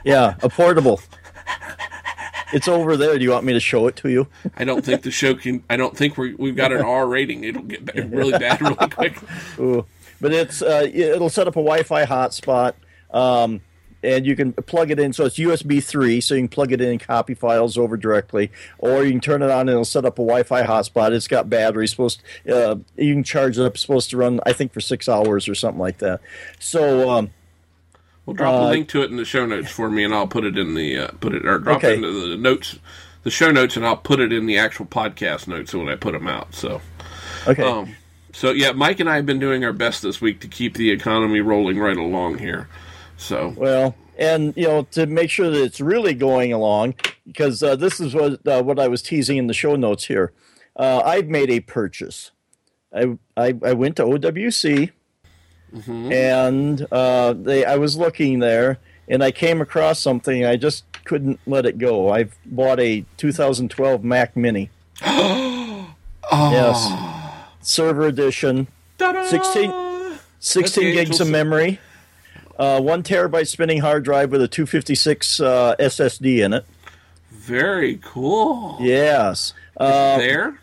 [0.04, 1.00] yeah, a portable.
[2.52, 3.18] It's over there.
[3.18, 4.28] Do you want me to show it to you?
[4.56, 5.64] I don't think the show can.
[5.68, 7.42] I don't think we we've got an R rating.
[7.44, 9.18] It'll get ba- really bad really quick.
[9.58, 9.84] Ooh.
[10.20, 12.74] But it's uh, it'll set up a Wi-Fi hotspot,
[13.10, 13.60] um,
[14.02, 15.12] and you can plug it in.
[15.12, 18.52] So it's USB three, so you can plug it in and copy files over directly,
[18.78, 21.10] or you can turn it on and it'll set up a Wi-Fi hotspot.
[21.12, 21.90] It's got batteries.
[21.90, 23.76] Supposed uh, you can charge it up.
[23.76, 26.20] Supposed to run, I think, for six hours or something like that.
[26.60, 27.30] So um,
[28.26, 30.26] Well, drop a Uh, link to it in the show notes for me, and I'll
[30.26, 31.92] put it in the uh, put it or drop Okay.
[31.92, 32.78] it into the notes,
[33.22, 36.12] the show notes, and I'll put it in the actual podcast notes when I put
[36.12, 36.54] them out.
[36.54, 36.80] So,
[37.46, 37.94] okay, um,
[38.32, 40.90] so yeah, Mike and I have been doing our best this week to keep the
[40.90, 42.68] economy rolling right along here.
[43.16, 46.94] So, Well, and you know, to make sure that it's really going along,
[47.26, 50.32] because uh, this is what uh, what I was teasing in the show notes here.
[50.74, 52.32] Uh, I've made a purchase.
[52.92, 54.90] I I, I went to OWC,
[55.86, 60.44] and uh, they I was looking there, and I came across something.
[60.44, 62.10] I just couldn't let it go.
[62.10, 64.70] I've bought a 2012 Mac Mini.
[66.32, 66.92] Yes,
[67.60, 68.66] server edition.
[68.98, 69.24] Ta-da!
[69.26, 71.78] 16 16 gigs of memory,
[72.58, 76.64] uh, one terabyte spinning hard drive with a 256 uh, SSD in it.
[77.30, 78.76] Very cool.
[78.80, 79.48] Yes.
[79.48, 80.58] Is Uh, it there?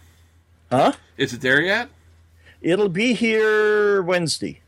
[0.71, 0.91] huh?
[1.17, 1.89] Is it there yet?
[2.61, 4.59] It'll be here Wednesday.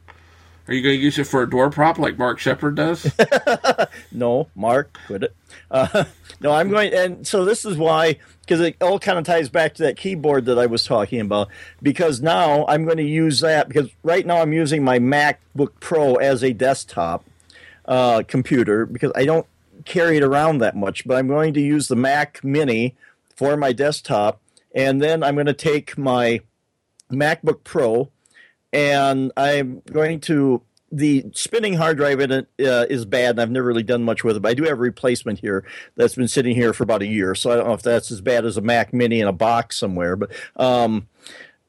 [0.68, 3.12] Are you going to use it for a door prop like Mark Shepard does?
[4.12, 5.36] No, Mark, quit it.
[5.70, 6.06] Uh,
[6.40, 9.76] no, I'm going, and so this is why, because it all kind of ties back
[9.76, 11.50] to that keyboard that I was talking about.
[11.82, 16.16] Because now I'm going to use that because right now I'm using my MacBook Pro
[16.16, 17.26] as a desktop
[17.86, 19.46] uh, computer because I don't
[19.84, 21.06] carry it around that much.
[21.06, 22.96] But I'm going to use the Mac Mini
[23.36, 24.40] for my desktop,
[24.74, 26.40] and then I'm going to take my
[27.12, 28.10] MacBook Pro
[28.76, 30.62] and I'm going to.
[30.92, 34.24] The spinning hard drive in it uh, is bad, and I've never really done much
[34.24, 34.42] with it.
[34.42, 37.36] But I do have a replacement here that's been sitting here for about a year,
[37.36, 39.78] so I don't know if that's as bad as a Mac Mini in a box
[39.78, 40.16] somewhere.
[40.16, 41.08] But um,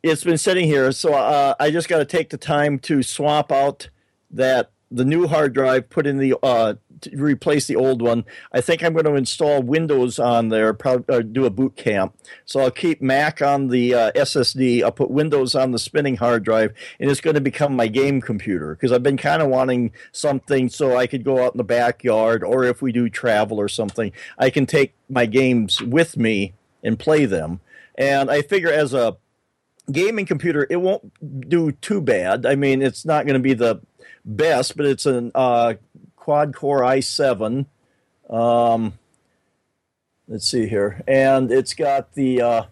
[0.03, 3.51] it's been sitting here, so uh, I just got to take the time to swap
[3.51, 3.89] out
[4.31, 6.75] that the new hard drive, put in the uh,
[7.13, 8.25] replace the old one.
[8.53, 12.17] I think I'm going to install Windows on there, probably uh, do a boot camp.
[12.45, 14.83] So I'll keep Mac on the uh, SSD.
[14.83, 18.21] I'll put Windows on the spinning hard drive, and it's going to become my game
[18.21, 21.65] computer because I've been kind of wanting something so I could go out in the
[21.65, 26.55] backyard, or if we do travel or something, I can take my games with me
[26.83, 27.61] and play them.
[27.97, 29.17] And I figure as a
[29.91, 32.47] gaming computer, it won't do too bad.
[32.47, 33.81] I mean, it's not going to be the
[34.25, 35.75] best, but it's an uh,
[36.27, 37.67] quad core i7.
[38.29, 38.95] Um,
[40.27, 42.63] let's see here, and it's got the uh,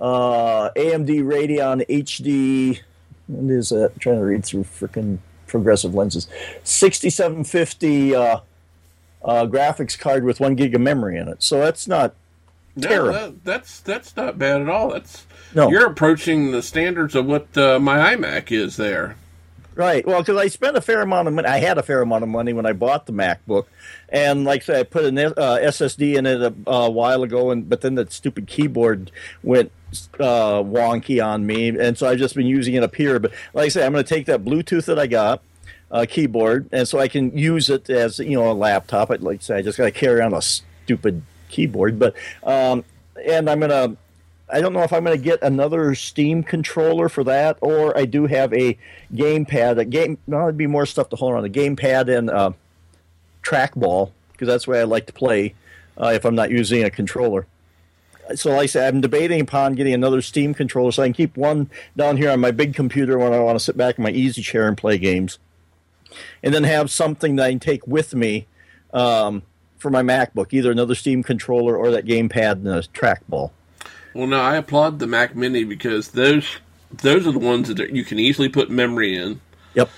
[0.00, 2.80] uh, AMD Radeon HD.
[3.26, 3.92] What is that?
[3.92, 6.26] I'm trying to read through freaking progressive lenses.
[6.64, 8.40] 6750 uh,
[9.22, 11.42] uh, graphics card with one gig of memory in it.
[11.42, 12.14] So that's not
[12.76, 13.12] No, terrible.
[13.12, 14.88] that, that's that's not bad at all.
[14.94, 15.68] That's No.
[15.68, 19.16] you're approaching the standards of what uh, my iMac is there.
[19.78, 20.04] Right.
[20.04, 21.46] Well, because I spent a fair amount of money.
[21.46, 23.66] I had a fair amount of money when I bought the MacBook,
[24.08, 27.52] and like I said, I put an uh, SSD in it a, a while ago,
[27.52, 29.12] and but then that stupid keyboard
[29.44, 29.70] went
[30.18, 33.20] uh, wonky on me, and so I've just been using it up here.
[33.20, 35.42] But like I said, I'm going to take that Bluetooth that I got.
[35.92, 39.12] Uh, keyboard, and so I can use it as you know a laptop.
[39.12, 42.84] I'd like to say I just got to carry around a stupid keyboard, but um,
[43.24, 43.96] and I'm gonna
[44.50, 48.06] I don't know if I'm going to get another Steam controller for that, or I
[48.06, 48.78] do have a
[49.12, 49.78] gamepad.
[49.78, 51.44] A game, no, it'd be more stuff to hold on.
[51.44, 52.52] A gamepad and uh,
[53.42, 55.54] trackball because that's the way I like to play
[56.00, 57.46] uh, if I'm not using a controller.
[58.34, 61.36] So, like I said, I'm debating upon getting another Steam controller so I can keep
[61.36, 64.10] one down here on my big computer when I want to sit back in my
[64.10, 65.38] easy chair and play games,
[66.42, 68.46] and then have something that I can take with me
[68.92, 69.42] um,
[69.78, 73.50] for my MacBook, either another Steam controller or that gamepad and a trackball.
[74.18, 76.44] Well, no, I applaud the Mac Mini because those
[76.90, 79.40] those are the ones that you can easily put memory in.
[79.74, 79.88] Yep.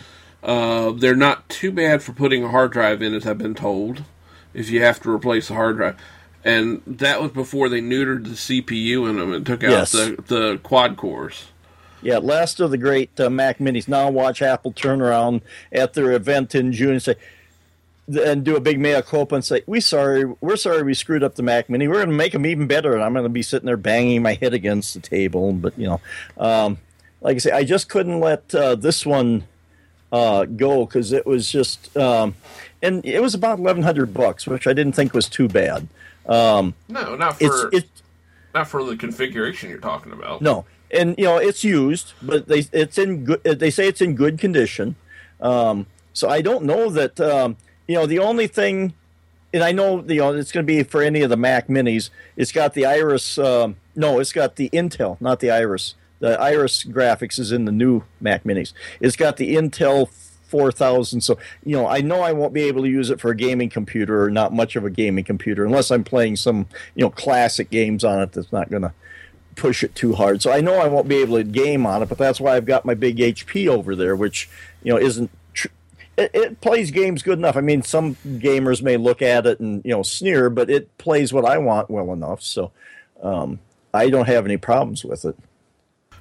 [0.42, 4.04] Uh, they're not too bad for putting a hard drive in, as I've been told.
[4.52, 5.96] If you have to replace a hard drive,
[6.44, 9.92] and that was before they neutered the CPU in them and took out Yes.
[9.92, 11.46] the the quad cores.
[12.02, 13.88] Yeah, last of the great uh, Mac Minis.
[13.88, 15.40] Now watch Apple turn around
[15.72, 17.14] at their event in June and say,
[18.16, 21.34] and do a big mea culpa and say, "We sorry, we're sorry, we screwed up
[21.34, 21.88] the Mac Mini.
[21.88, 24.22] We're going to make them even better." And I'm going to be sitting there banging
[24.22, 25.52] my head against the table.
[25.52, 26.00] But you know,
[26.38, 26.78] um,
[27.20, 29.44] like I say, I just couldn't let uh, this one
[30.12, 32.34] uh, go because it was just, um,
[32.82, 35.86] and it was about 1,100 bucks, which I didn't think was too bad.
[36.26, 38.02] Um, No, not it's for it's
[38.54, 40.42] not for the configuration you're talking about.
[40.42, 43.42] No, and you know it's used, but they it's in good.
[43.42, 44.96] They say it's in good condition.
[45.40, 47.20] Um, so I don't know that.
[47.20, 47.56] Um,
[47.90, 48.94] you know, the only thing,
[49.52, 52.10] and I know you know it's going to be for any of the Mac Minis.
[52.36, 53.36] It's got the Iris.
[53.36, 55.96] Um, no, it's got the Intel, not the Iris.
[56.20, 58.72] The Iris graphics is in the new Mac Minis.
[59.00, 61.20] It's got the Intel 4000.
[61.22, 63.70] So you know, I know I won't be able to use it for a gaming
[63.70, 67.70] computer or not much of a gaming computer unless I'm playing some you know classic
[67.70, 68.30] games on it.
[68.30, 68.92] That's not going to
[69.56, 70.42] push it too hard.
[70.42, 72.66] So I know I won't be able to game on it, but that's why I've
[72.66, 74.48] got my big HP over there, which
[74.84, 75.28] you know isn't.
[76.20, 77.56] It, it plays games good enough.
[77.56, 81.32] I mean, some gamers may look at it and you know sneer, but it plays
[81.32, 82.42] what I want well enough.
[82.42, 82.72] So
[83.22, 83.58] um,
[83.92, 85.36] I don't have any problems with it.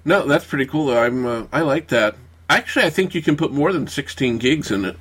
[0.05, 0.97] No, that's pretty cool.
[0.97, 2.15] I'm uh, I like that.
[2.49, 4.97] Actually, I think you can put more than 16 gigs in it.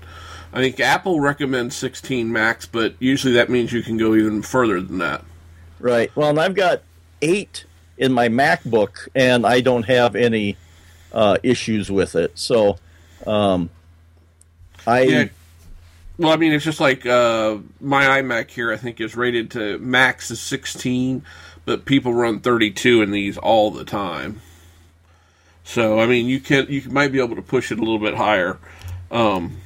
[0.52, 4.80] I think Apple recommends 16 max, but usually that means you can go even further
[4.80, 5.24] than that.
[5.78, 6.14] Right.
[6.16, 6.82] Well, and I've got
[7.22, 7.64] eight
[7.96, 10.56] in my MacBook, and I don't have any
[11.12, 12.38] uh, issues with it.
[12.38, 12.78] So
[13.26, 13.70] um,
[14.88, 15.00] I.
[15.02, 15.28] Yeah.
[16.16, 18.72] Well, I mean, it's just like uh, my iMac here.
[18.72, 21.22] I think is rated to max is 16,
[21.64, 24.40] but people run 32 in these all the time.
[25.62, 28.14] So, I mean, you can you might be able to push it a little bit
[28.14, 28.58] higher.
[29.10, 29.58] Um,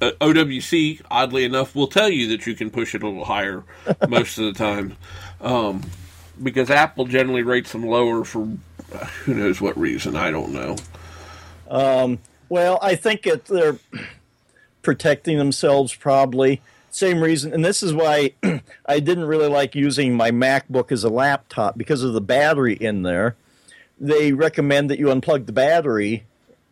[0.00, 3.62] uh, OWC, oddly enough, will tell you that you can push it a little higher
[4.08, 4.96] most of the time,
[5.40, 5.82] um,
[6.42, 8.48] because Apple generally rates them lower for
[8.92, 10.16] uh, who knows what reason.
[10.16, 10.76] I don't know.
[12.48, 13.78] Well, I think it, they're
[14.86, 16.62] protecting themselves probably.
[16.90, 18.34] Same reason, and this is why
[18.86, 23.02] I didn't really like using my MacBook as a laptop because of the battery in
[23.02, 23.34] there.
[23.98, 26.24] They recommend that you unplug the battery,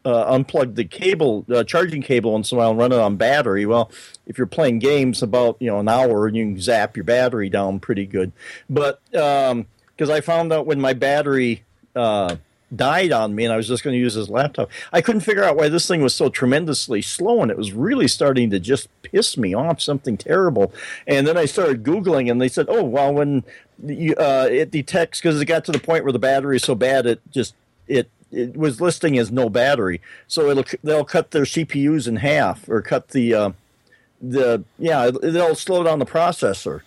[0.05, 3.17] uh, unplug the cable, uh, charging cable once in a while, and run it on
[3.17, 3.67] battery.
[3.67, 3.91] Well,
[4.27, 7.81] if you're playing games about you know an hour, you can zap your battery down
[7.81, 8.31] pretty good.
[8.71, 11.65] But because I found out when my battery
[11.97, 12.37] uh,
[12.77, 14.71] died on me and I was just going to use this laptop.
[14.93, 18.09] I couldn't figure out why this thing was so tremendously slow and it was really
[18.09, 20.73] starting to just piss me off something terrible.
[21.07, 23.45] And then I started Googling and they said, oh, well, when
[23.85, 26.75] you, uh, it detects, because it got to the point where the battery is so
[26.75, 27.55] bad, it just,
[27.89, 30.01] it, it was listing as no battery.
[30.27, 33.51] So it'll, they'll cut their CPUs in half or cut the, uh,
[34.31, 36.81] the yeah it'll slow down the processor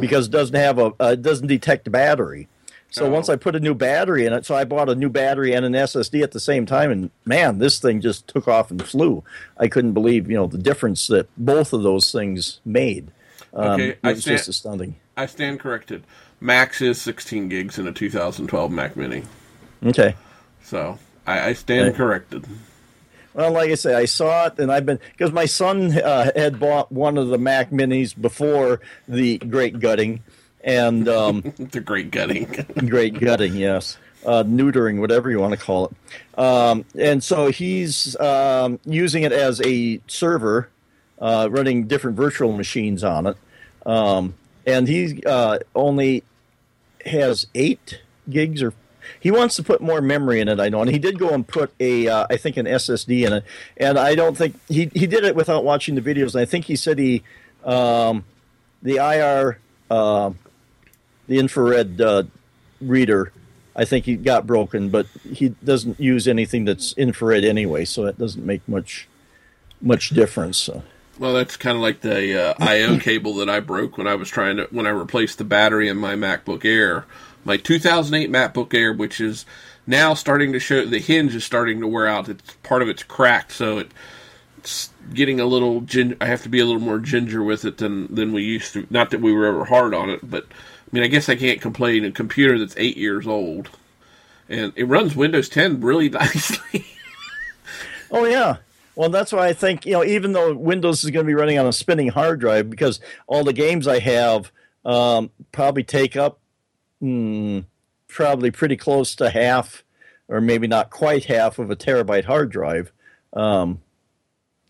[0.00, 2.48] because it doesn't have a uh, it doesn't detect battery.
[2.92, 3.10] So Oh.
[3.10, 5.64] once I put a new battery in it, so I bought a new battery and
[5.64, 9.24] an SSD at the same time, and man, this thing just took off and flew.
[9.58, 13.10] I couldn't believe you know the difference that both of those things made.
[13.54, 14.96] Um, Okay, it I was stand- just astounding.
[15.16, 16.04] I stand corrected.
[16.40, 19.22] Max is 16 gigs in a 2012 Mac Mini.
[19.84, 20.14] Okay.
[20.62, 21.96] So I, I stand Okay.
[21.96, 22.46] corrected.
[23.34, 26.60] Well, like I say, I saw it, and I've been because my son uh, had
[26.60, 30.22] bought one of the Mac Minis before the Great Gutting,
[30.62, 32.44] and um, The great gutting.
[32.88, 36.38] Great Gutting, yes, uh, neutering, whatever you want to call it.
[36.38, 40.68] Um, and so he's um, using it as a server,
[41.20, 43.36] uh, running different virtual machines on it,
[43.86, 44.34] um,
[44.66, 46.22] and he uh, only
[47.04, 48.72] has eight gigs or
[49.20, 50.60] he wants to put more memory in it.
[50.60, 53.32] I know, and he did go and put a, uh, I think, an SSD in
[53.32, 53.44] it.
[53.76, 56.34] And I don't think he he did it without watching the videos.
[56.34, 57.22] And I think he said he,
[57.64, 58.24] um,
[58.82, 59.58] the IR,
[59.90, 60.32] uh,
[61.32, 62.24] the infrared uh,
[62.78, 63.32] reader,
[63.74, 68.18] I think he got broken, but he doesn't use anything that's infrared anyway, so it
[68.18, 69.08] doesn't make much
[69.80, 70.58] much difference.
[70.58, 70.82] So.
[71.18, 74.28] well, that's kind of like the uh, I/O cable that I broke when I was
[74.28, 77.06] trying to when I replaced the battery in my MacBook Air,
[77.46, 79.46] my 2008 MacBook Air, which is
[79.86, 82.28] now starting to show the hinge is starting to wear out.
[82.28, 83.90] It's part of it's cracked, so it,
[84.58, 85.80] it's getting a little.
[85.80, 88.74] Gin- I have to be a little more ginger with it than than we used
[88.74, 88.86] to.
[88.90, 90.46] Not that we were ever hard on it, but
[90.92, 92.04] mean, I guess I can't complain.
[92.04, 93.70] A computer that's eight years old,
[94.48, 96.86] and it runs Windows 10 really nicely.
[98.10, 98.56] Oh yeah.
[98.94, 101.58] Well, that's why I think you know, even though Windows is going to be running
[101.58, 104.52] on a spinning hard drive, because all the games I have
[104.84, 106.38] um, probably take up
[107.00, 107.60] hmm,
[108.06, 109.82] probably pretty close to half,
[110.28, 112.92] or maybe not quite half of a terabyte hard drive.
[113.32, 113.80] Um,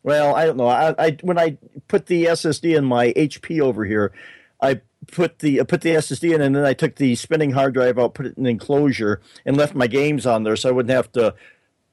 [0.04, 0.68] well, I don't know.
[0.68, 1.58] I, I when I
[1.88, 4.12] put the SSD in my HP over here,
[4.60, 7.74] I put the I put the SSD in, and then I took the spinning hard
[7.74, 10.72] drive out, put it in an enclosure, and left my games on there, so I
[10.72, 11.34] wouldn't have to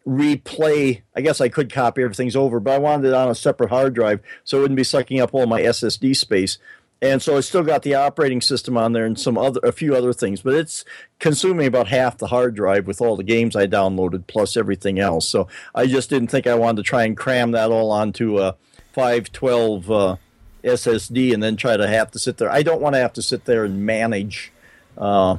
[0.07, 1.01] replay.
[1.15, 3.93] I guess I could copy everything's over, but I wanted it on a separate hard
[3.93, 6.57] drive, so it wouldn't be sucking up all my SSD space.
[7.01, 9.95] And so I still got the operating system on there and some other a few
[9.95, 10.83] other things, but it's
[11.19, 15.27] consuming about half the hard drive with all the games I downloaded plus everything else.
[15.27, 18.57] So I just didn't think I wanted to try and cram that all onto a
[18.93, 20.15] 512 uh,
[20.63, 22.51] SSD and then try to have to sit there.
[22.51, 24.51] I don't want to have to sit there and manage
[24.97, 25.37] uh,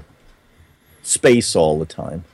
[1.03, 2.25] space all the time.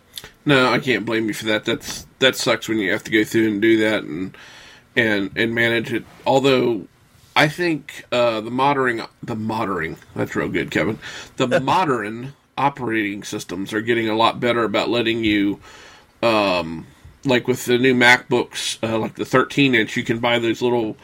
[0.45, 1.65] No, I can't blame you for that.
[1.65, 4.37] That's that sucks when you have to go through and do that and
[4.95, 6.05] and and manage it.
[6.25, 6.87] Although
[7.35, 10.99] I think uh, the modern the modern that's real good, Kevin.
[11.37, 15.61] The modern operating systems are getting a lot better about letting you,
[16.23, 16.87] um,
[17.25, 20.97] like with the new MacBooks, uh, like the 13 inch, you can buy those little.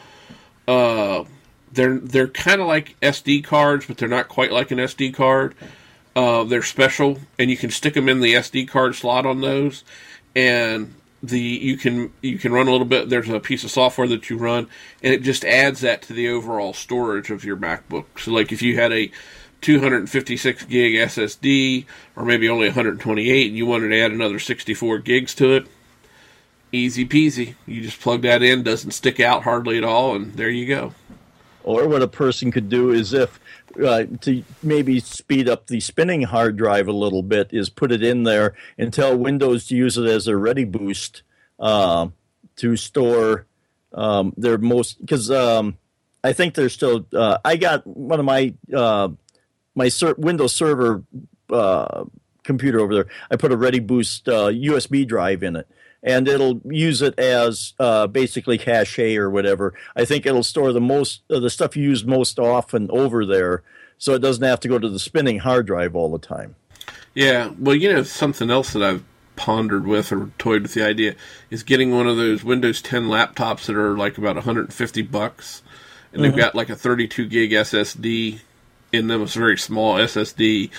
[0.68, 1.24] Uh,
[1.72, 5.54] they're they're kind of like SD cards, but they're not quite like an SD card.
[6.14, 9.82] Uh, they're special, and you can stick them in the SD card slot on those,
[10.36, 13.08] and the you can you can run a little bit.
[13.08, 14.68] There's a piece of software that you run,
[15.02, 18.04] and it just adds that to the overall storage of your MacBook.
[18.18, 19.10] So, like if you had a
[19.62, 25.34] 256 gig SSD, or maybe only 128, and you wanted to add another 64 gigs
[25.36, 25.66] to it,
[26.72, 27.54] easy peasy.
[27.66, 30.92] You just plug that in, doesn't stick out hardly at all, and there you go.
[31.64, 33.38] Or what a person could do is if
[33.84, 38.02] uh, to maybe speed up the spinning hard drive a little bit is put it
[38.02, 41.22] in there and tell Windows to use it as a ready boost
[41.58, 42.08] uh,
[42.56, 43.46] to store
[43.94, 45.78] um, their most because um,
[46.24, 49.08] I think there's still uh, I got one of my uh,
[49.74, 51.02] my ser- Windows Server
[51.50, 52.04] uh,
[52.42, 53.06] computer over there.
[53.30, 55.68] I put a Ready Boost uh, USB drive in it,
[56.02, 59.74] and it'll use it as uh, basically cache or whatever.
[59.94, 63.62] I think it'll store the most uh, the stuff you use most often over there,
[63.98, 66.56] so it doesn't have to go to the spinning hard drive all the time.
[67.14, 69.04] Yeah, well, you know, something else that I've
[69.36, 71.14] pondered with or toyed with the idea
[71.50, 75.62] is getting one of those Windows 10 laptops that are like about 150 bucks,
[76.12, 78.40] and they've got like a 32 gig SSD
[78.92, 79.22] in them.
[79.22, 80.70] It's a very small SSD,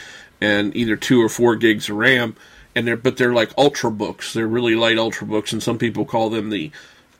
[0.42, 2.36] and either two or four gigs of RAM.
[2.76, 4.34] And they're but they're like ultra books.
[4.34, 6.72] They're really light ultra books, and some people call them the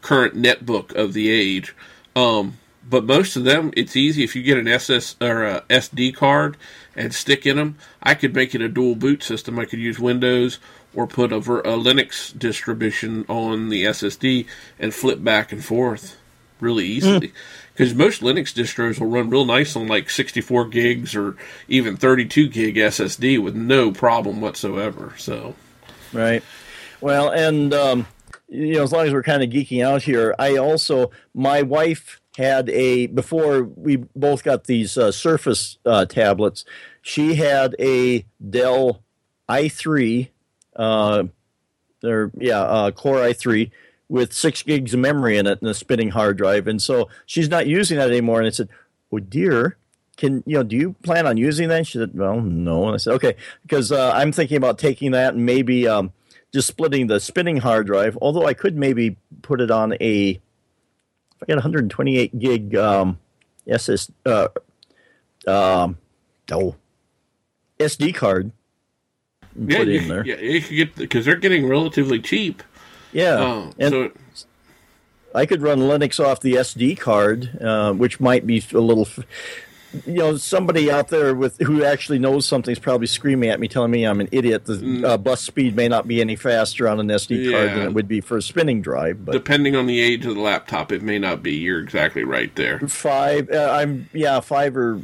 [0.02, 1.76] current netbook of the age.
[2.16, 6.16] Um, but most of them, it's easy if you get an SS or a SD
[6.16, 6.58] card
[6.96, 7.78] and stick in them.
[8.02, 9.58] I could make it a dual boot system.
[9.58, 10.60] I could use Windows
[10.94, 14.46] or put a, a Linux distribution on the SSD
[14.80, 16.18] and flip back and forth
[16.60, 17.32] really easily.
[17.74, 21.36] Because most Linux distros will run real nice on like 64 gigs or
[21.68, 25.14] even 32 gig SSD with no problem whatsoever.
[25.18, 25.56] So,
[26.14, 26.44] Right.
[27.02, 28.08] Well, and um,
[28.48, 32.22] you know, as long as we're kind of geeking out here, I also my wife
[32.38, 36.64] had a before we both got these uh, Surface uh, tablets.
[37.02, 39.04] She had a Dell
[39.50, 40.30] i3,
[40.76, 41.24] uh,
[42.04, 43.72] or yeah, uh, Core i3
[44.14, 47.50] with six gigs of memory in it and a spinning hard drive, and so she's
[47.50, 48.38] not using that anymore.
[48.38, 48.70] And I said,
[49.12, 49.76] "Oh dear."
[50.16, 50.62] Can you know?
[50.62, 51.88] Do you plan on using that?
[51.88, 55.34] She said, "Well, no." And I said, "Okay," because uh, I'm thinking about taking that
[55.34, 56.14] and maybe um,
[56.54, 58.16] just splitting the spinning hard drive.
[58.22, 60.40] Although I could maybe put it on a, if
[61.42, 63.18] I got 128 gig um,
[63.68, 64.50] SS, uh,
[65.48, 65.98] um,
[66.52, 66.76] oh,
[67.80, 68.52] SD card.
[69.60, 70.24] Yeah, put you, in there.
[70.28, 72.62] yeah, you could get because they're getting relatively cheap.
[73.14, 73.92] Yeah, Oh, and
[74.34, 74.48] so
[75.36, 79.04] I could run Linux off the SD card, uh, which might be a little.
[79.06, 79.20] f-
[80.08, 83.92] You know, somebody out there with who actually knows something's probably screaming at me, telling
[83.92, 84.66] me I'm an idiot.
[84.66, 87.86] The uh, bus speed may not be any faster on an SD card than Mm.
[87.86, 89.24] It would be for a spinning drive.
[89.24, 91.52] But depending on the age of the laptop, it may not be.
[91.54, 92.80] You're exactly right there.
[92.88, 95.00] five, uh, I'm yeah, five or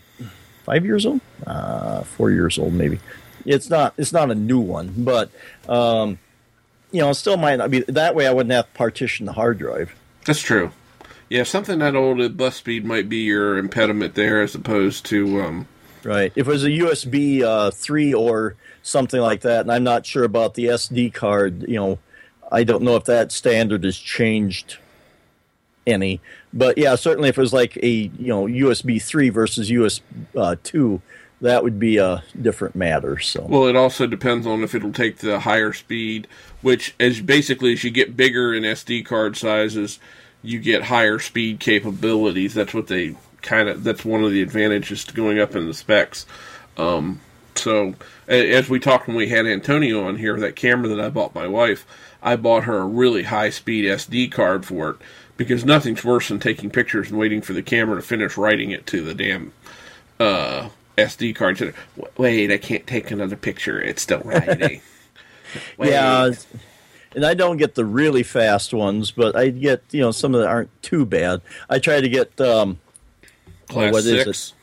[0.64, 3.00] five years old, uh, four years old maybe.
[3.46, 5.30] It's not it's not a new one, but
[5.68, 6.18] um,
[6.92, 8.28] you know, still might not be that way.
[8.28, 9.96] I wouldn't have to partition the hard drive.
[10.26, 10.72] That's true.
[11.30, 15.42] Yeah, something that old at bus speed might be your impediment there, as opposed to
[15.42, 15.68] um,
[16.04, 16.32] Right.
[16.36, 20.24] If it was a USB uh, three or something like that, and I'm not sure
[20.24, 22.00] about the SD card, you know,
[22.52, 24.78] I don't know if that standard has changed
[25.86, 26.22] any.
[26.54, 30.02] But yeah, certainly if it was like a you know USB three versus US
[30.36, 31.02] uh, two,
[31.42, 33.20] that would be a different matter.
[33.20, 36.28] So Well, it also depends on if it'll take the higher speed,
[36.62, 40.00] which as basically as you get bigger in SD card sizes,
[40.42, 42.54] you get higher speed capabilities.
[42.54, 43.84] That's what they kind of.
[43.84, 46.26] That's one of the advantages to going up in the specs.
[46.78, 47.22] Um,
[47.56, 47.96] so
[48.28, 51.48] as we talked when we had Antonio on here, that camera that I bought my
[51.48, 51.86] wife,
[52.22, 54.96] I bought her a really high speed SD card for it
[55.36, 58.86] because nothing's worse than taking pictures and waiting for the camera to finish writing it
[58.88, 59.52] to the damn
[60.20, 60.70] uh,
[61.06, 61.58] SD card.
[61.58, 61.72] So,
[62.18, 63.80] Wait, I can't take another picture.
[63.82, 64.82] It's still writing.
[65.80, 66.30] Yeah,
[67.16, 70.42] and I don't get the really fast ones, but I get you know some of
[70.42, 71.42] that aren't too bad.
[71.68, 72.78] I try to get um,
[73.68, 74.54] Class what is six.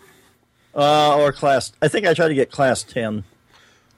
[0.77, 1.73] uh, or class.
[1.83, 3.25] I think I try to get class ten.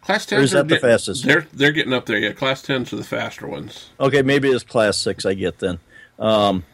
[0.03, 1.27] Class ten is that the fastest?
[1.27, 2.17] They're they're getting up there.
[2.19, 3.91] Yeah, class tens are the faster ones.
[4.01, 5.79] Okay, maybe it's class six I get then.
[6.19, 6.65] Um,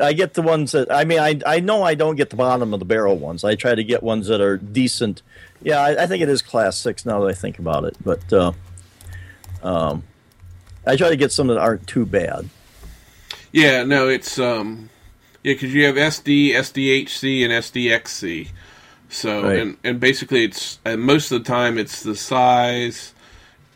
[0.00, 2.72] I get the ones that I mean I I know I don't get the bottom
[2.74, 3.44] of the barrel ones.
[3.44, 5.22] I try to get ones that are decent.
[5.62, 7.96] Yeah, I, I think it is class six now that I think about it.
[8.02, 8.52] But uh,
[9.62, 10.02] um,
[10.86, 12.48] I try to get some that aren't too bad.
[13.52, 14.90] Yeah, no, it's um,
[15.42, 18.48] yeah, because you have SD, SDHC, and SDXC.
[19.08, 19.58] So Right.
[19.60, 23.14] and and basically it's and most of the time it's the size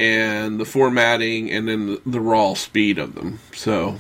[0.01, 3.39] and the formatting and then the, the raw speed of them.
[3.55, 3.99] So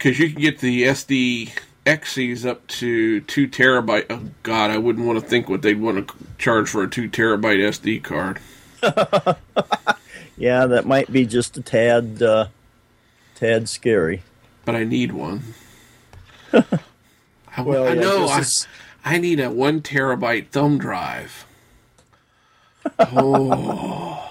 [0.00, 4.06] because you can get the SDXCs up to two terabyte.
[4.08, 7.08] Oh God, I wouldn't want to think what they'd want to charge for a two
[7.10, 8.40] terabyte SD card.
[10.38, 12.46] Yeah, that might be just a tad uh,
[13.34, 14.22] tad scary.
[14.64, 15.42] but I need one.
[16.54, 16.62] I,
[17.62, 18.26] Well, I yeah, know.
[18.26, 18.66] I, is-
[19.04, 21.44] I need a one terabyte thumb drive.
[23.00, 24.26] Oh,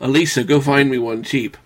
[0.00, 1.56] Elisa, go find me one cheap.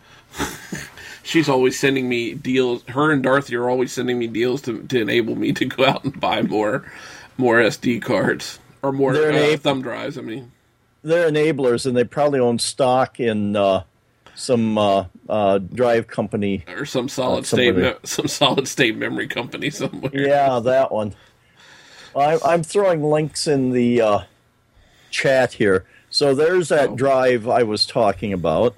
[1.30, 2.82] She's always sending me deals.
[2.88, 6.02] Her and Dorothy are always sending me deals to, to enable me to go out
[6.02, 6.90] and buy more
[7.38, 10.18] more SD cards or more uh, enab- thumb drives.
[10.18, 10.50] I mean,
[11.02, 13.84] They're enablers, and they probably own stock in uh,
[14.34, 16.64] some uh, uh, drive company.
[16.66, 20.10] or some solid state me- some solid state memory company somewhere.
[20.12, 21.14] Yeah, that one.
[22.16, 24.20] I, I'm throwing links in the uh,
[25.10, 25.84] chat here.
[26.10, 26.96] So there's that Oh.
[26.96, 28.74] drive I was talking about.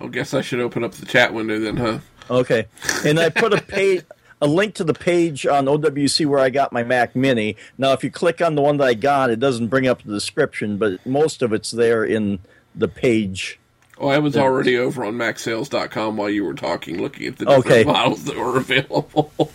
[0.00, 1.98] I guess I should open up the chat window then, huh?
[2.30, 2.66] Okay,
[3.04, 4.04] and I put a page,
[4.40, 7.56] a link to the page on OWC where I got my Mac Mini.
[7.78, 10.12] Now, if you click on the one that I got, it doesn't bring up the
[10.12, 12.38] description, but most of it's there in
[12.74, 13.58] the page.
[13.98, 17.66] Oh, I was already over on MacSales.com while you were talking, looking at the different
[17.66, 17.84] Okay.
[17.84, 19.32] models that were available.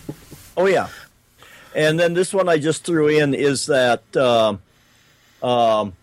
[0.58, 0.90] Oh yeah,
[1.74, 4.62] and then this one I just threw in is that um,
[5.42, 5.94] um,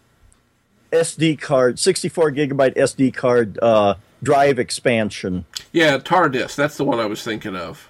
[0.91, 5.45] SD card, 64 gigabyte SD card uh, drive expansion.
[5.73, 6.57] yeah, TarDisk.
[6.57, 7.89] That's the one I was thinking of.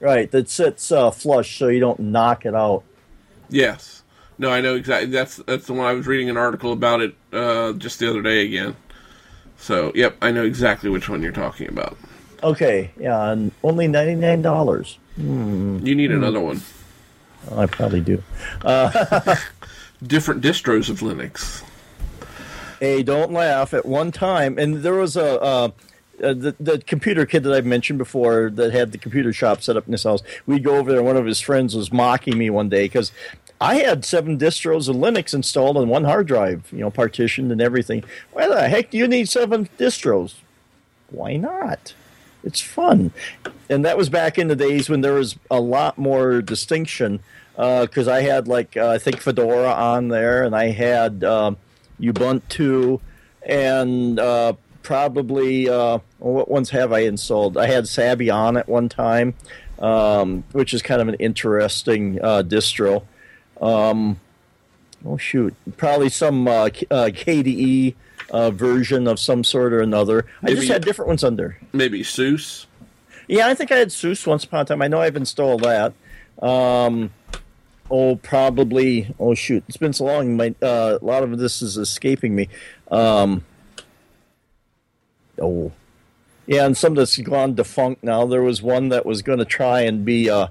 [0.00, 2.82] Right, that sits uh, flush so you don't knock it out.
[3.48, 4.02] Yes.
[4.38, 5.10] No, I know exactly.
[5.10, 8.22] That's that's the one I was reading an article about it uh, just the other
[8.22, 8.74] day again.
[9.58, 11.96] So, yep, I know exactly which one you're talking about.
[12.42, 14.98] Okay, yeah, and only ninety nine dollars.
[15.16, 16.62] You need another one.
[17.54, 18.22] I probably do.
[20.02, 21.62] Different distros of Linux.
[22.82, 23.74] Hey, don't laugh.
[23.74, 25.70] At one time, and there was a uh,
[26.20, 29.76] uh, the the computer kid that I've mentioned before that had the computer shop set
[29.76, 30.20] up in his house.
[30.46, 30.98] We'd go over there.
[30.98, 33.12] and One of his friends was mocking me one day because
[33.60, 37.60] I had seven distros of Linux installed on one hard drive, you know, partitioned and
[37.60, 38.02] everything.
[38.32, 40.34] Why the heck do you need seven distros?
[41.08, 41.94] Why not?
[42.42, 43.12] It's fun,
[43.70, 47.20] and that was back in the days when there was a lot more distinction.
[47.54, 51.58] Because I had like uh, I think Fedora on there, and I had um,
[52.02, 53.00] Ubuntu,
[53.46, 57.56] and uh, probably uh, what ones have I installed?
[57.56, 59.34] I had Sabayon at one time,
[59.78, 63.04] um, which is kind of an interesting uh, distro.
[63.60, 64.20] Um,
[65.04, 67.94] oh shoot, probably some uh, K- uh, KDE
[68.30, 70.26] uh, version of some sort or another.
[70.42, 71.58] I just had different ones under.
[71.72, 72.66] Maybe SUSE.
[73.28, 74.82] Yeah, I think I had SUSE once upon a time.
[74.82, 75.92] I know I've installed that.
[76.42, 77.12] Um,
[77.92, 79.14] oh, probably.
[79.20, 79.62] Oh, shoot!
[79.68, 80.36] It's been so long.
[80.36, 82.48] My uh, a lot of this is escaping me.
[82.90, 83.44] Um,
[85.40, 85.70] oh,
[86.46, 88.26] yeah, and some that's gone defunct now.
[88.26, 90.28] There was one that was going to try and be.
[90.28, 90.48] Uh,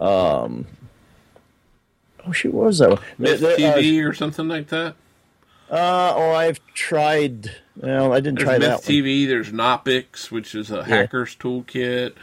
[0.00, 0.66] um,
[2.26, 2.54] oh shoot!
[2.54, 2.90] What was that?
[2.90, 3.00] one?
[3.18, 4.96] Myth the, uh, TV or something like that.
[5.70, 7.54] Uh, oh, I've tried.
[7.76, 9.04] Well, I didn't There's try Myth that one.
[9.04, 9.28] TV.
[9.28, 12.14] There's Knoppix, which is a hacker's toolkit.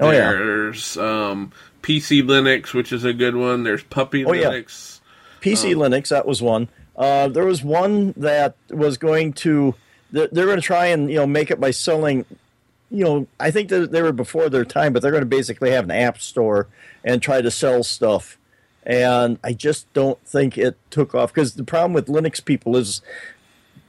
[0.00, 0.32] Oh, yeah.
[0.32, 1.52] There's um,
[1.86, 3.62] PC Linux, which is a good one.
[3.62, 4.46] There's Puppy Oh, yeah.
[4.50, 5.00] Linux.
[5.40, 6.68] PC Linux, that was one.
[6.96, 9.74] Uh, there was one that was going to
[10.10, 12.24] they're, they're going to try and you know make it by selling.
[12.90, 15.70] You know, I think that they were before their time, but they're going to basically
[15.72, 16.68] have an app store
[17.04, 18.38] and try to sell stuff.
[18.84, 23.02] And I just don't think it took off because the problem with Linux people is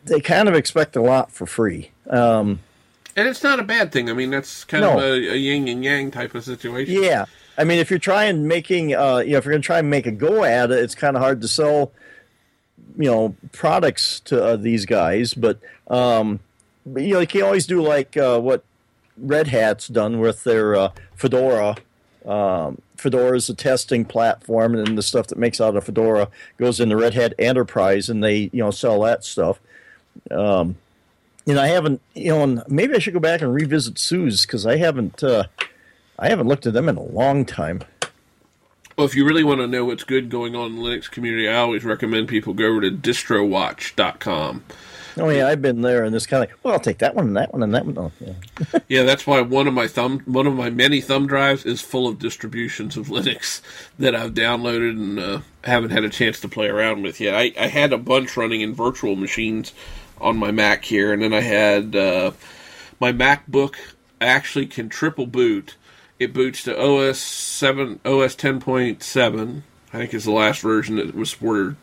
[0.06, 1.92] they kind of expect a lot for free.
[2.10, 2.60] Um,
[3.16, 4.10] And it's not a bad thing.
[4.10, 4.98] I mean, that's kind No.
[4.98, 7.02] of a, a yin and yang type of situation.
[7.04, 7.26] Yeah,
[7.58, 9.90] I mean, if you're trying making, uh, you know, if you're going to try and
[9.90, 11.92] make a go at it, it's kind of hard to sell,
[12.98, 15.34] you know, products to uh, these guys.
[15.34, 16.40] But, um,
[16.86, 18.64] but you know, you can always do like uh, what
[19.18, 21.78] Red Hat's done with their uh, Fedora.
[22.26, 26.80] Um, Fedora is a testing platform, and the stuff that makes out of Fedora goes
[26.80, 29.60] into Red Hat Enterprise, and they, you know, sell that stuff.
[30.30, 30.78] Um,
[31.48, 34.78] and I haven't, you know, maybe I should go back and revisit SUSE because I
[34.78, 35.24] haven't.
[36.20, 37.84] I haven't looked at them in a long time.
[38.98, 41.48] Well, if you really want to know what's good going on in the Linux community,
[41.48, 44.64] I always recommend people go over to distrowatch.com.
[45.20, 47.28] Oh yeah, I've been there, and it's kind of like, well, I'll take that one
[47.28, 47.98] and that one and that one.
[47.98, 48.80] Oh, yeah.
[48.88, 52.08] Yeah, that's why one of my thumb, one of my many thumb drives is full
[52.08, 53.62] of distributions of Linux
[54.00, 57.36] that I've downloaded and uh, haven't had a chance to play around with yet.
[57.36, 59.74] I, I had a bunch running in virtual machines
[60.20, 62.32] on my Mac here, and then I had uh,
[63.00, 63.76] my MacBook
[64.22, 65.76] actually can triple boot.
[66.20, 69.64] It boots to OS seven, OS ten point seven.
[69.94, 71.78] I think is the last version that was supported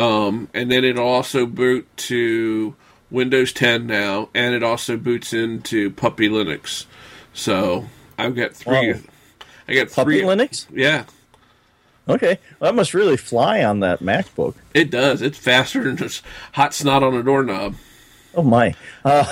[0.00, 2.74] um, and then it'll also boot to
[3.10, 6.86] Windows 10 now, and it also boots into Puppy Linux.
[7.34, 7.86] So
[8.18, 8.94] I've got three.
[8.94, 9.00] Wow.
[9.68, 10.22] I got Puppy three.
[10.22, 10.66] Linux.
[10.72, 11.04] Yeah,
[12.08, 14.54] Okay, well, that must really fly on that MacBook.
[14.74, 15.20] it does.
[15.22, 17.76] It's faster than just hot snot on a doorknob.
[18.34, 18.74] Oh my!
[19.04, 19.24] Uh,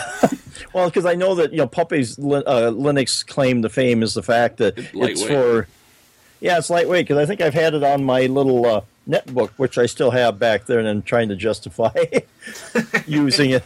[0.72, 4.22] well, because I know that you know Puppy's uh, Linux claim to fame is the
[4.22, 5.68] fact that It's it's, for
[6.40, 7.06] yeah, it's lightweight.
[7.06, 10.38] Because I think I've had it on my little uh, netbook, which I still have
[10.38, 11.92] back there, and I'm trying to justify
[13.06, 13.64] using it.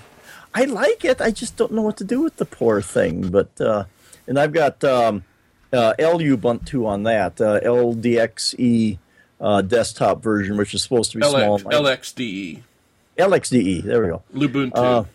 [0.55, 1.21] I like it.
[1.21, 3.31] I just don't know what to do with the poor thing.
[3.31, 3.85] But uh,
[4.27, 5.25] and I've got um,
[5.73, 8.99] uh, LUbuntu on that uh, LDXE
[9.41, 11.59] uh, desktop version, which is supposed to be small.
[11.59, 11.75] LX, light.
[11.75, 12.63] LXDE,
[13.19, 13.83] LXDE.
[13.83, 14.23] There we go.
[14.35, 15.07] Lubuntu.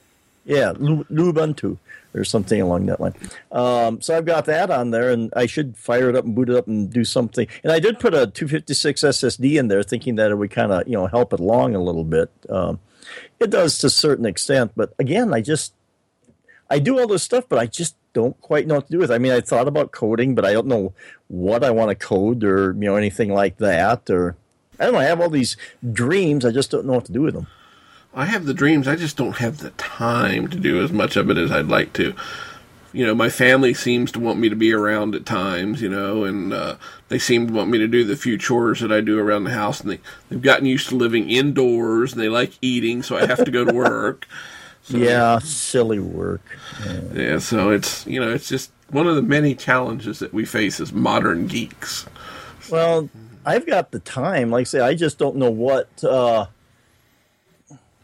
[0.48, 1.78] Yeah, Lubuntu
[2.16, 3.14] or something along that line.
[3.52, 6.50] Um, so I've got that on there, and I should fire it up and boot
[6.50, 7.48] it up and do something.
[7.64, 10.88] And I did put a 256 SSD in there, thinking that it would kind of
[10.88, 12.32] you know help it along a little bit.
[12.50, 12.80] Um,
[13.40, 15.74] it does to a certain extent, but again, I just
[16.70, 19.12] I do all this stuff, but I just don't quite know what to do with.
[19.12, 19.14] it.
[19.14, 20.94] I mean, I thought about coding, but I don't know
[21.28, 24.10] what I want to code or you know anything like that.
[24.10, 24.36] Or
[24.80, 25.00] I don't know.
[25.00, 25.58] I have all these
[25.94, 26.46] dreams.
[26.46, 27.48] I just don't know what to do with them.
[28.18, 28.88] I have the dreams.
[28.88, 31.94] I just don't have the time to do as much of it as I'd like
[31.94, 32.16] to.
[32.92, 36.24] You know, my family seems to want me to be around at times, you know,
[36.24, 36.78] and uh,
[37.10, 39.52] they seem to want me to do the few chores that I do around the
[39.52, 39.82] house.
[39.82, 40.00] And they,
[40.30, 43.64] they've gotten used to living indoors and they like eating, so I have to go
[43.64, 44.28] to work.
[44.84, 46.40] So, Yeah, silly work.
[47.14, 50.80] Yeah, so it's, you know, it's just one of the many challenges that we face
[50.80, 52.06] as modern geeks.
[52.72, 53.10] Well,
[53.46, 54.50] I've got the time.
[54.50, 56.46] Like I say, I just don't know what uh,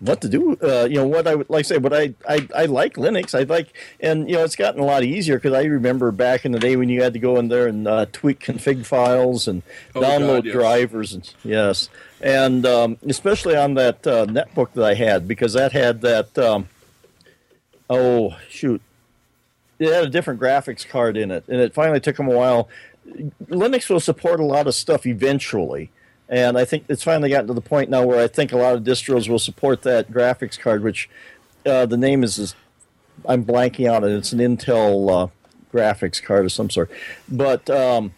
[0.03, 0.57] what to do.
[0.61, 3.33] Uh, you know, what I would like I say, but I, I I like Linux.
[3.33, 6.51] I like, and you know, it's gotten a lot easier because I remember back in
[6.51, 9.63] the day when you had to go in there and uh, tweak config files and
[9.95, 10.53] Oh, download God, yes.
[10.53, 11.89] drivers and yes,
[12.21, 16.37] and um, especially on that uh, netbook that I had because that had that.
[16.37, 16.67] Um,
[17.89, 18.81] oh shoot.
[19.79, 22.69] it had a different graphics card in it, and it finally took them a while.
[23.49, 25.91] Linux will support a lot of stuff eventually,
[26.33, 28.75] and I think it's finally gotten to the point now where I think a lot
[28.75, 31.07] of distros will support that graphics card, which
[31.63, 32.55] uh, the name is, is
[33.27, 34.09] I'm blanking on it.
[34.09, 35.27] it's an Intel uh,
[35.71, 36.91] graphics card of some sort,
[37.29, 37.69] but.
[37.69, 38.13] Um,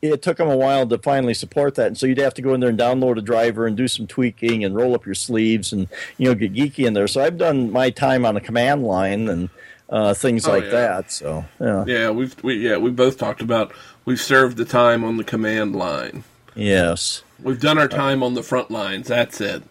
[0.00, 2.54] it took them a while to finally support that, and so you'd have to go
[2.54, 5.72] in there and download a driver and do some tweaking and roll up your sleeves
[5.72, 5.86] and
[6.18, 7.06] you know get geeky in there.
[7.06, 9.48] So I've done my time on a command line and
[9.88, 10.70] uh, things oh, like yeah.
[10.70, 11.12] that.
[11.12, 13.72] So yeah, yeah, we've we, yeah we both talked about
[14.04, 16.24] we've served the time on the command line.
[16.54, 19.08] Yes, we've done our time on the front lines.
[19.08, 19.62] That's it.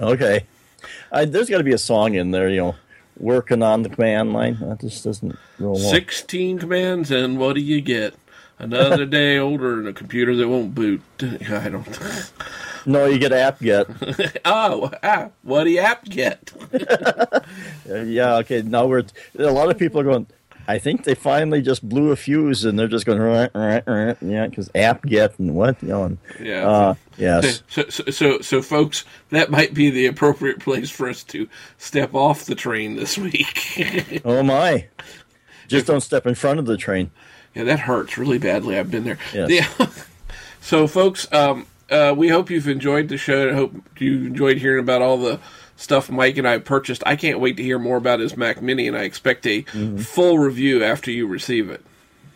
[0.00, 0.46] Okay,
[1.10, 2.76] I, there's got to be a song in there, you know,
[3.18, 4.58] working on the command line.
[4.60, 5.76] That just doesn't roll.
[5.76, 8.14] Sixteen commands, and what do you get?
[8.58, 11.02] Another day older and a computer that won't boot.
[11.22, 12.32] I don't.
[12.86, 13.86] No, you get apt-get.
[14.44, 16.52] oh, ah, what do you apt-get?
[17.86, 18.62] yeah, okay.
[18.62, 19.04] Now we're
[19.38, 20.26] a lot of people are going.
[20.68, 24.16] I think they finally just blew a fuse and they're just going right, right, right.
[24.20, 26.04] Yeah, because apt-get and what you know.
[26.04, 26.68] And, yeah.
[26.68, 27.62] Uh, yes.
[27.68, 31.48] So, so, so, so, folks, that might be the appropriate place for us to
[31.78, 34.20] step off the train this week.
[34.26, 34.86] oh my!
[35.68, 37.12] Just don't step in front of the train.
[37.54, 38.78] Yeah, that hurts really badly.
[38.78, 39.18] I've been there.
[39.32, 39.50] Yes.
[39.50, 39.86] Yeah.
[40.60, 43.48] so, folks, um, uh, we hope you've enjoyed the show.
[43.48, 45.40] I hope you enjoyed hearing about all the
[45.78, 47.02] stuff Mike and I purchased.
[47.06, 49.98] I can't wait to hear more about his Mac Mini, and I expect a mm-hmm.
[49.98, 51.82] full review after you receive it.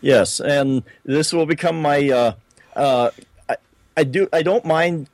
[0.01, 2.09] Yes, and this will become my.
[2.09, 2.35] Uh,
[2.75, 3.11] uh,
[3.49, 3.57] I,
[3.97, 4.29] I do.
[4.33, 5.09] I don't mind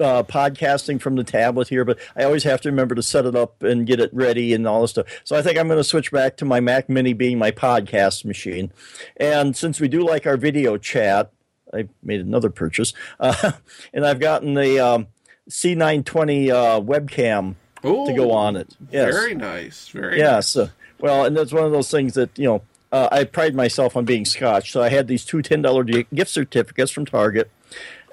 [0.00, 3.36] uh, podcasting from the tablet here, but I always have to remember to set it
[3.36, 5.06] up and get it ready and all this stuff.
[5.24, 8.24] So I think I'm going to switch back to my Mac Mini being my podcast
[8.24, 8.72] machine.
[9.16, 11.32] And since we do like our video chat,
[11.72, 13.52] I made another purchase, uh,
[13.92, 15.08] and I've gotten the um,
[15.50, 18.76] C920 uh, webcam Ooh, to go on it.
[18.90, 19.14] Yes.
[19.14, 19.88] Very nice.
[19.88, 20.56] Very yes.
[20.56, 20.70] Nice.
[21.00, 22.62] well, and that's one of those things that you know.
[22.92, 26.30] Uh, I pride myself on being Scotch, so I had these two ten dollar gift
[26.30, 27.50] certificates from Target,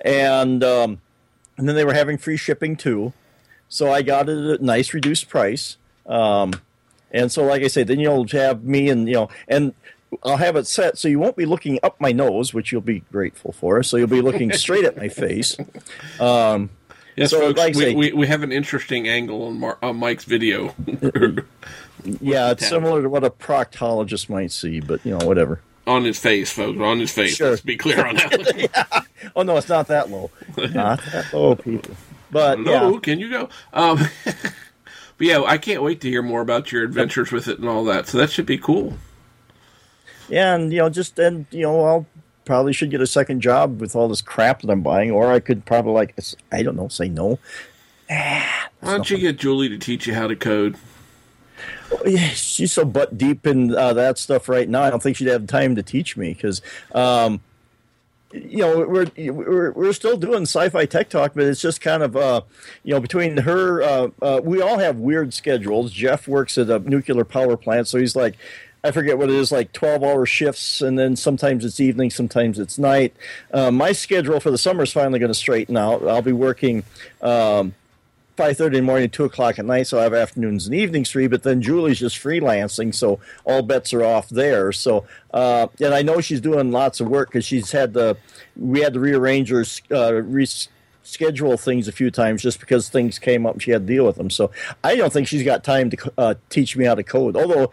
[0.04, 1.02] and um,
[1.56, 3.14] and then they were having free shipping too.
[3.70, 5.78] So I got it at a nice reduced price.
[6.08, 6.54] Um,
[7.12, 9.74] and so, like I say, then you'll have me and you know, and
[10.24, 13.00] I'll have it set so you won't be looking up my nose, which you'll be
[13.12, 13.82] grateful for.
[13.84, 15.58] So you'll be looking straight at my face.
[16.20, 16.70] Um,
[17.16, 19.98] yes, so folks, like we, say, we, we, have an interesting angle on, Mar- on
[19.98, 20.74] Mike's video.
[22.22, 25.62] yeah, it's similar to what a proctologist might see, but you know, whatever.
[25.88, 26.80] On his face, folks.
[26.80, 27.36] On his face.
[27.36, 27.50] Sure.
[27.50, 28.70] Let's be clear on that.
[28.76, 29.02] yeah.
[29.36, 30.30] Oh no, it's not that low.
[30.58, 31.96] not that low, people.
[32.30, 33.00] But no, yeah.
[33.00, 33.50] can you go?
[33.74, 37.68] Um, but yeah, I can't wait to hear more about your adventures with it and
[37.68, 38.08] all that.
[38.08, 38.94] So that should be cool.
[40.30, 42.06] Yeah, and you know, just and you know, I'll
[42.52, 45.40] probably should get a second job with all this crap that I'm buying, or I
[45.40, 46.14] could probably like
[46.52, 47.40] I don't know, say no.
[48.10, 50.76] Ah, Why don't you get Julie to teach you how to code?
[52.06, 54.82] yeah, she's so butt deep in uh, that stuff right now.
[54.82, 56.62] I don't think she'd have time to teach me because,
[56.94, 57.40] um,
[58.34, 62.18] you know, we're, we're we're still doing sci-fi tech talk, but it's just kind of,
[62.18, 62.42] uh,
[62.84, 65.94] you know, between her, uh, uh, we all have weird schedules.
[65.94, 68.36] Jeff works at a nuclear power plant, so he's like.
[68.84, 72.58] I forget what it is, like 12 hour shifts, and then sometimes it's evening, sometimes
[72.58, 73.16] it's night.
[73.54, 76.08] Uh, my schedule for the summer is finally going to straighten out.
[76.08, 76.84] I'll be working
[77.22, 77.76] um,
[78.42, 79.86] five thirty in the morning, two o'clock at night.
[79.88, 81.28] So I have afternoons and evenings free.
[81.28, 84.72] But then Julie's just freelancing, so all bets are off there.
[84.72, 88.18] So uh, and I know she's doing lots of work because she's had the
[88.56, 90.24] we had to rearrange her uh,
[91.12, 94.06] reschedule things a few times just because things came up and she had to deal
[94.06, 94.30] with them.
[94.30, 94.52] So
[94.84, 97.36] I don't think she's got time to uh, teach me how to code.
[97.36, 97.72] Although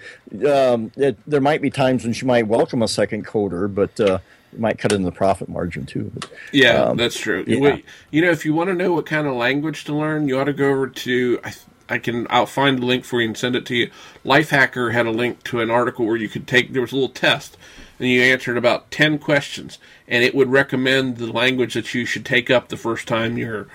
[0.51, 4.19] um, it, there might be times when she might welcome a second coder, but uh,
[4.57, 6.11] might cut in the profit margin too.
[6.15, 7.45] But, yeah, um, that's true.
[7.47, 7.79] Yeah.
[8.11, 10.45] You know, if you want to know what kind of language to learn, you ought
[10.45, 11.41] to go over to.
[11.45, 11.53] I,
[11.91, 12.27] I can.
[12.31, 13.91] I'll find the link for you and send it to you.
[14.25, 16.73] Lifehacker had a link to an article where you could take.
[16.73, 17.57] There was a little test,
[17.99, 22.25] and you answered about ten questions, and it would recommend the language that you should
[22.25, 23.69] take up the first time you're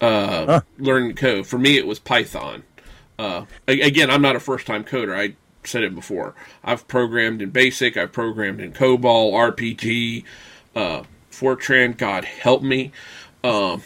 [0.00, 0.60] uh, huh.
[0.78, 1.46] learning code.
[1.46, 2.64] For me, it was Python.
[3.18, 5.14] Uh, again, I'm not a first time coder.
[5.14, 6.34] I said it before.
[6.64, 10.24] I've programmed in BASIC, I've programmed in COBOL, RPG,
[10.74, 11.96] uh, Fortran.
[11.96, 12.92] God help me.
[13.44, 13.82] Um,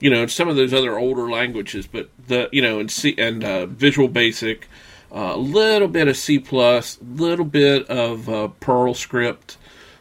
[0.00, 3.42] you know, some of those other older languages, but the you know, and C and
[3.42, 4.68] uh, Visual Basic,
[5.10, 9.56] a little bit of C plus, little bit of uh, Perl script,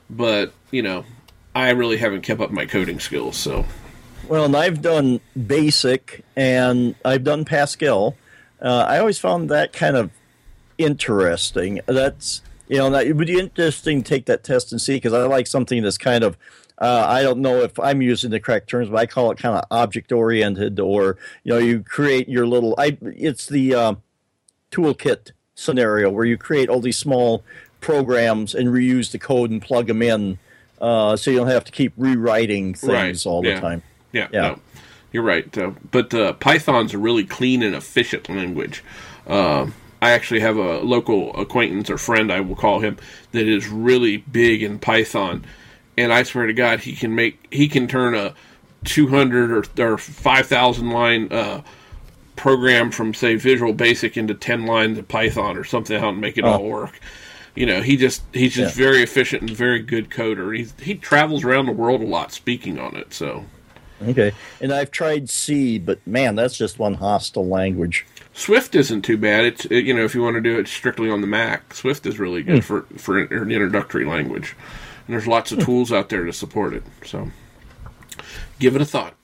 [0.09, 1.05] but you know,
[1.55, 3.37] I really haven't kept up my coding skills.
[3.37, 3.65] So,
[4.27, 8.15] well, and I've done Basic and I've done Pascal.
[8.61, 10.11] Uh, I always found that kind of
[10.77, 11.79] interesting.
[11.85, 15.13] That's you know, that it would be interesting to take that test and see because
[15.13, 16.37] I like something that's kind of.
[16.79, 19.57] Uh, I don't know if I'm using the correct terms, but I call it kind
[19.57, 22.75] of object oriented, or you know, you create your little.
[22.77, 23.95] I it's the uh,
[24.71, 27.43] toolkit scenario where you create all these small
[27.81, 30.37] programs and reuse the code and plug them in,
[30.81, 33.83] uh, so you don't have to keep rewriting things Right, all the time.
[34.11, 34.41] Yeah, Yeah.
[34.41, 34.59] no,
[35.11, 35.57] you're right.
[35.57, 38.83] Uh, but uh, Python's a really clean and efficient language.
[39.25, 39.67] Uh,
[40.01, 42.97] I actually have a local acquaintance or friend, I will call him,
[43.31, 45.43] that is really big in Python,
[45.97, 48.35] and I swear to God, he can make he can turn a
[48.85, 51.61] 200 or, or 5,000 line uh,
[52.37, 56.37] program from say Visual Basic into 10 lines of Python or something out and make
[56.37, 56.53] it oh.
[56.53, 56.99] all work.
[57.55, 58.85] You know, he just he's just Yeah.
[58.85, 60.55] very efficient and very good coder.
[60.55, 63.45] He he travels around the world a lot speaking on it, so.
[64.07, 64.31] Okay,
[64.61, 68.05] and I've tried C, but man, that's just one hostile language.
[68.31, 69.45] Swift isn't too bad.
[69.45, 72.05] It's it, you know if you want to do it strictly on the Mac, Swift
[72.05, 72.61] is really good hmm.
[72.61, 74.55] for for an, an introductory language,
[75.07, 75.65] and there's lots of hmm.
[75.65, 76.83] tools out there to support it.
[77.03, 77.31] So
[78.59, 79.16] give it a thought.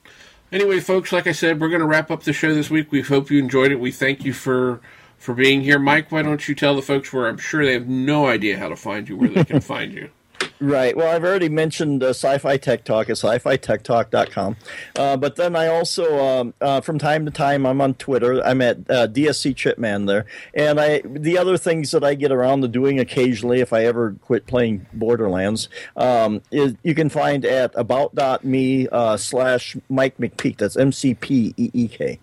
[0.54, 2.92] Anyway, folks, like I said, we're going to wrap up the show this week.
[2.92, 3.80] We hope you enjoyed it.
[3.80, 4.82] We thank you for
[5.18, 6.12] for being here, Mike.
[6.12, 8.76] Why don't you tell the folks where I'm sure they have no idea how to
[8.76, 10.12] find you, where they can find you.
[10.60, 10.96] Right.
[10.96, 14.56] Well, I've already mentioned uh, Sci-Fi Tech Talk at sci-fi-tech-talk.com.
[14.96, 18.42] Uh, but then I also, um, uh, from time to time, I'm on Twitter.
[18.44, 20.26] I'm at uh, DSC Chipman there.
[20.54, 24.16] And I, the other things that I get around to doing occasionally, if I ever
[24.22, 30.58] quit playing Borderlands, um, is you can find at about.me uh, slash Mike McPeek.
[30.58, 32.20] That's M-C-P-E-E-K.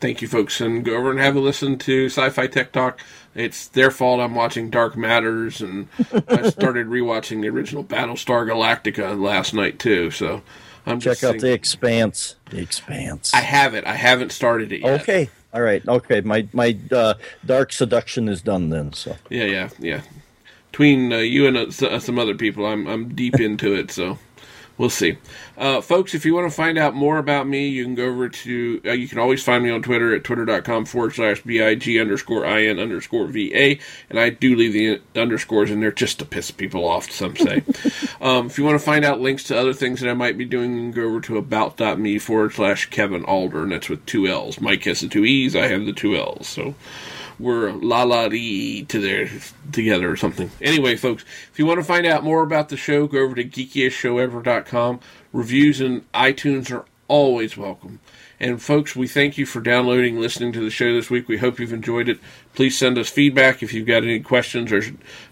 [0.00, 3.00] Thank you, folks, and go over and have a listen to Sci-Fi Tech Talk.
[3.34, 5.88] It's their fault I'm watching Dark Matters, and
[6.28, 10.10] I started rewatching the original Battlestar Galactica last night too.
[10.10, 10.42] So
[10.86, 12.36] I'm Check out The Expanse.
[12.50, 13.32] The Expanse.
[13.32, 13.86] I have it.
[13.86, 15.02] I haven't started it yet.
[15.02, 15.30] Okay.
[15.52, 15.86] All right.
[15.86, 16.20] Okay.
[16.22, 17.14] My my uh,
[17.44, 18.92] dark seduction is done then.
[18.92, 20.02] So Yeah, yeah, yeah.
[20.70, 23.90] Between uh, you and uh, uh, some other people, I'm I'm deep into it.
[23.90, 24.18] So
[24.80, 25.18] we'll see,
[25.58, 26.14] uh, folks.
[26.14, 28.80] If you want to find out more about me, you can go over to.
[28.84, 32.80] Uh, you can always find me on Twitter at twitter.com forward slash big underscore in
[32.80, 33.76] underscore va,
[34.08, 37.10] and I do leave the underscores in there just to piss people off.
[37.10, 37.62] Some say.
[38.22, 40.46] um, if you want to find out links to other things that I might be
[40.46, 44.26] doing, you can go over to about.me forward slash Kevin Allder, and that's with two
[44.26, 44.60] L's.
[44.60, 45.54] Mike has the two E's.
[45.54, 46.48] I have the two L's.
[46.48, 46.74] So
[47.40, 49.28] we're la la dee to there
[49.72, 50.50] together or something.
[50.60, 53.44] Anyway, folks, if you want to find out more about the show, go over to
[53.44, 55.00] geekiestshowever.com.
[55.32, 58.00] Reviews and iTunes are always welcome.
[58.38, 61.28] And folks, we thank you for downloading, listening to the show this week.
[61.28, 62.18] We hope you've enjoyed it.
[62.54, 64.82] Please send us feedback if you've got any questions or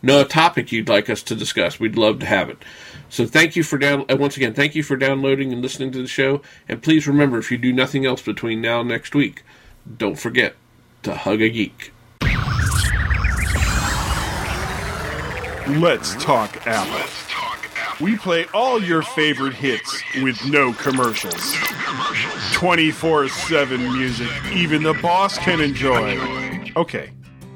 [0.02, 1.80] know a topic you'd like us to discuss.
[1.80, 2.58] We'd love to have it.
[3.08, 4.52] So thank you for down uh, once again.
[4.52, 6.42] Thank you for downloading and listening to the show.
[6.68, 9.42] And please remember, if you do nothing else between now and next week,
[9.96, 10.54] don't forget
[11.04, 11.92] to hug a geek.
[15.68, 17.06] Let's talk Apple.
[18.00, 21.54] We play all your favorite hits with no commercials.
[22.54, 26.18] 24 7 music, even the boss can enjoy.
[26.74, 27.10] Okay,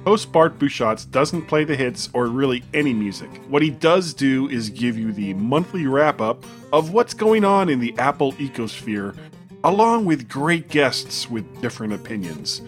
[0.05, 3.31] host Bart Busschots doesn't play the hits or really any music.
[3.49, 7.71] What he does do is give you the monthly wrap up of what's going on
[7.71, 9.17] in the Apple ecosphere,
[9.65, 12.61] along with great guests with different opinions.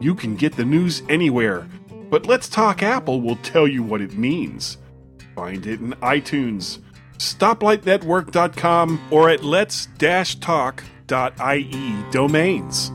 [0.00, 1.66] You can get the news anywhere,
[2.10, 4.78] but Let's Talk Apple will tell you what it means.
[5.34, 6.80] Find it in iTunes,
[7.18, 10.84] StoplightNetwork.com, or at lets-talk.ie
[12.10, 12.90] domains.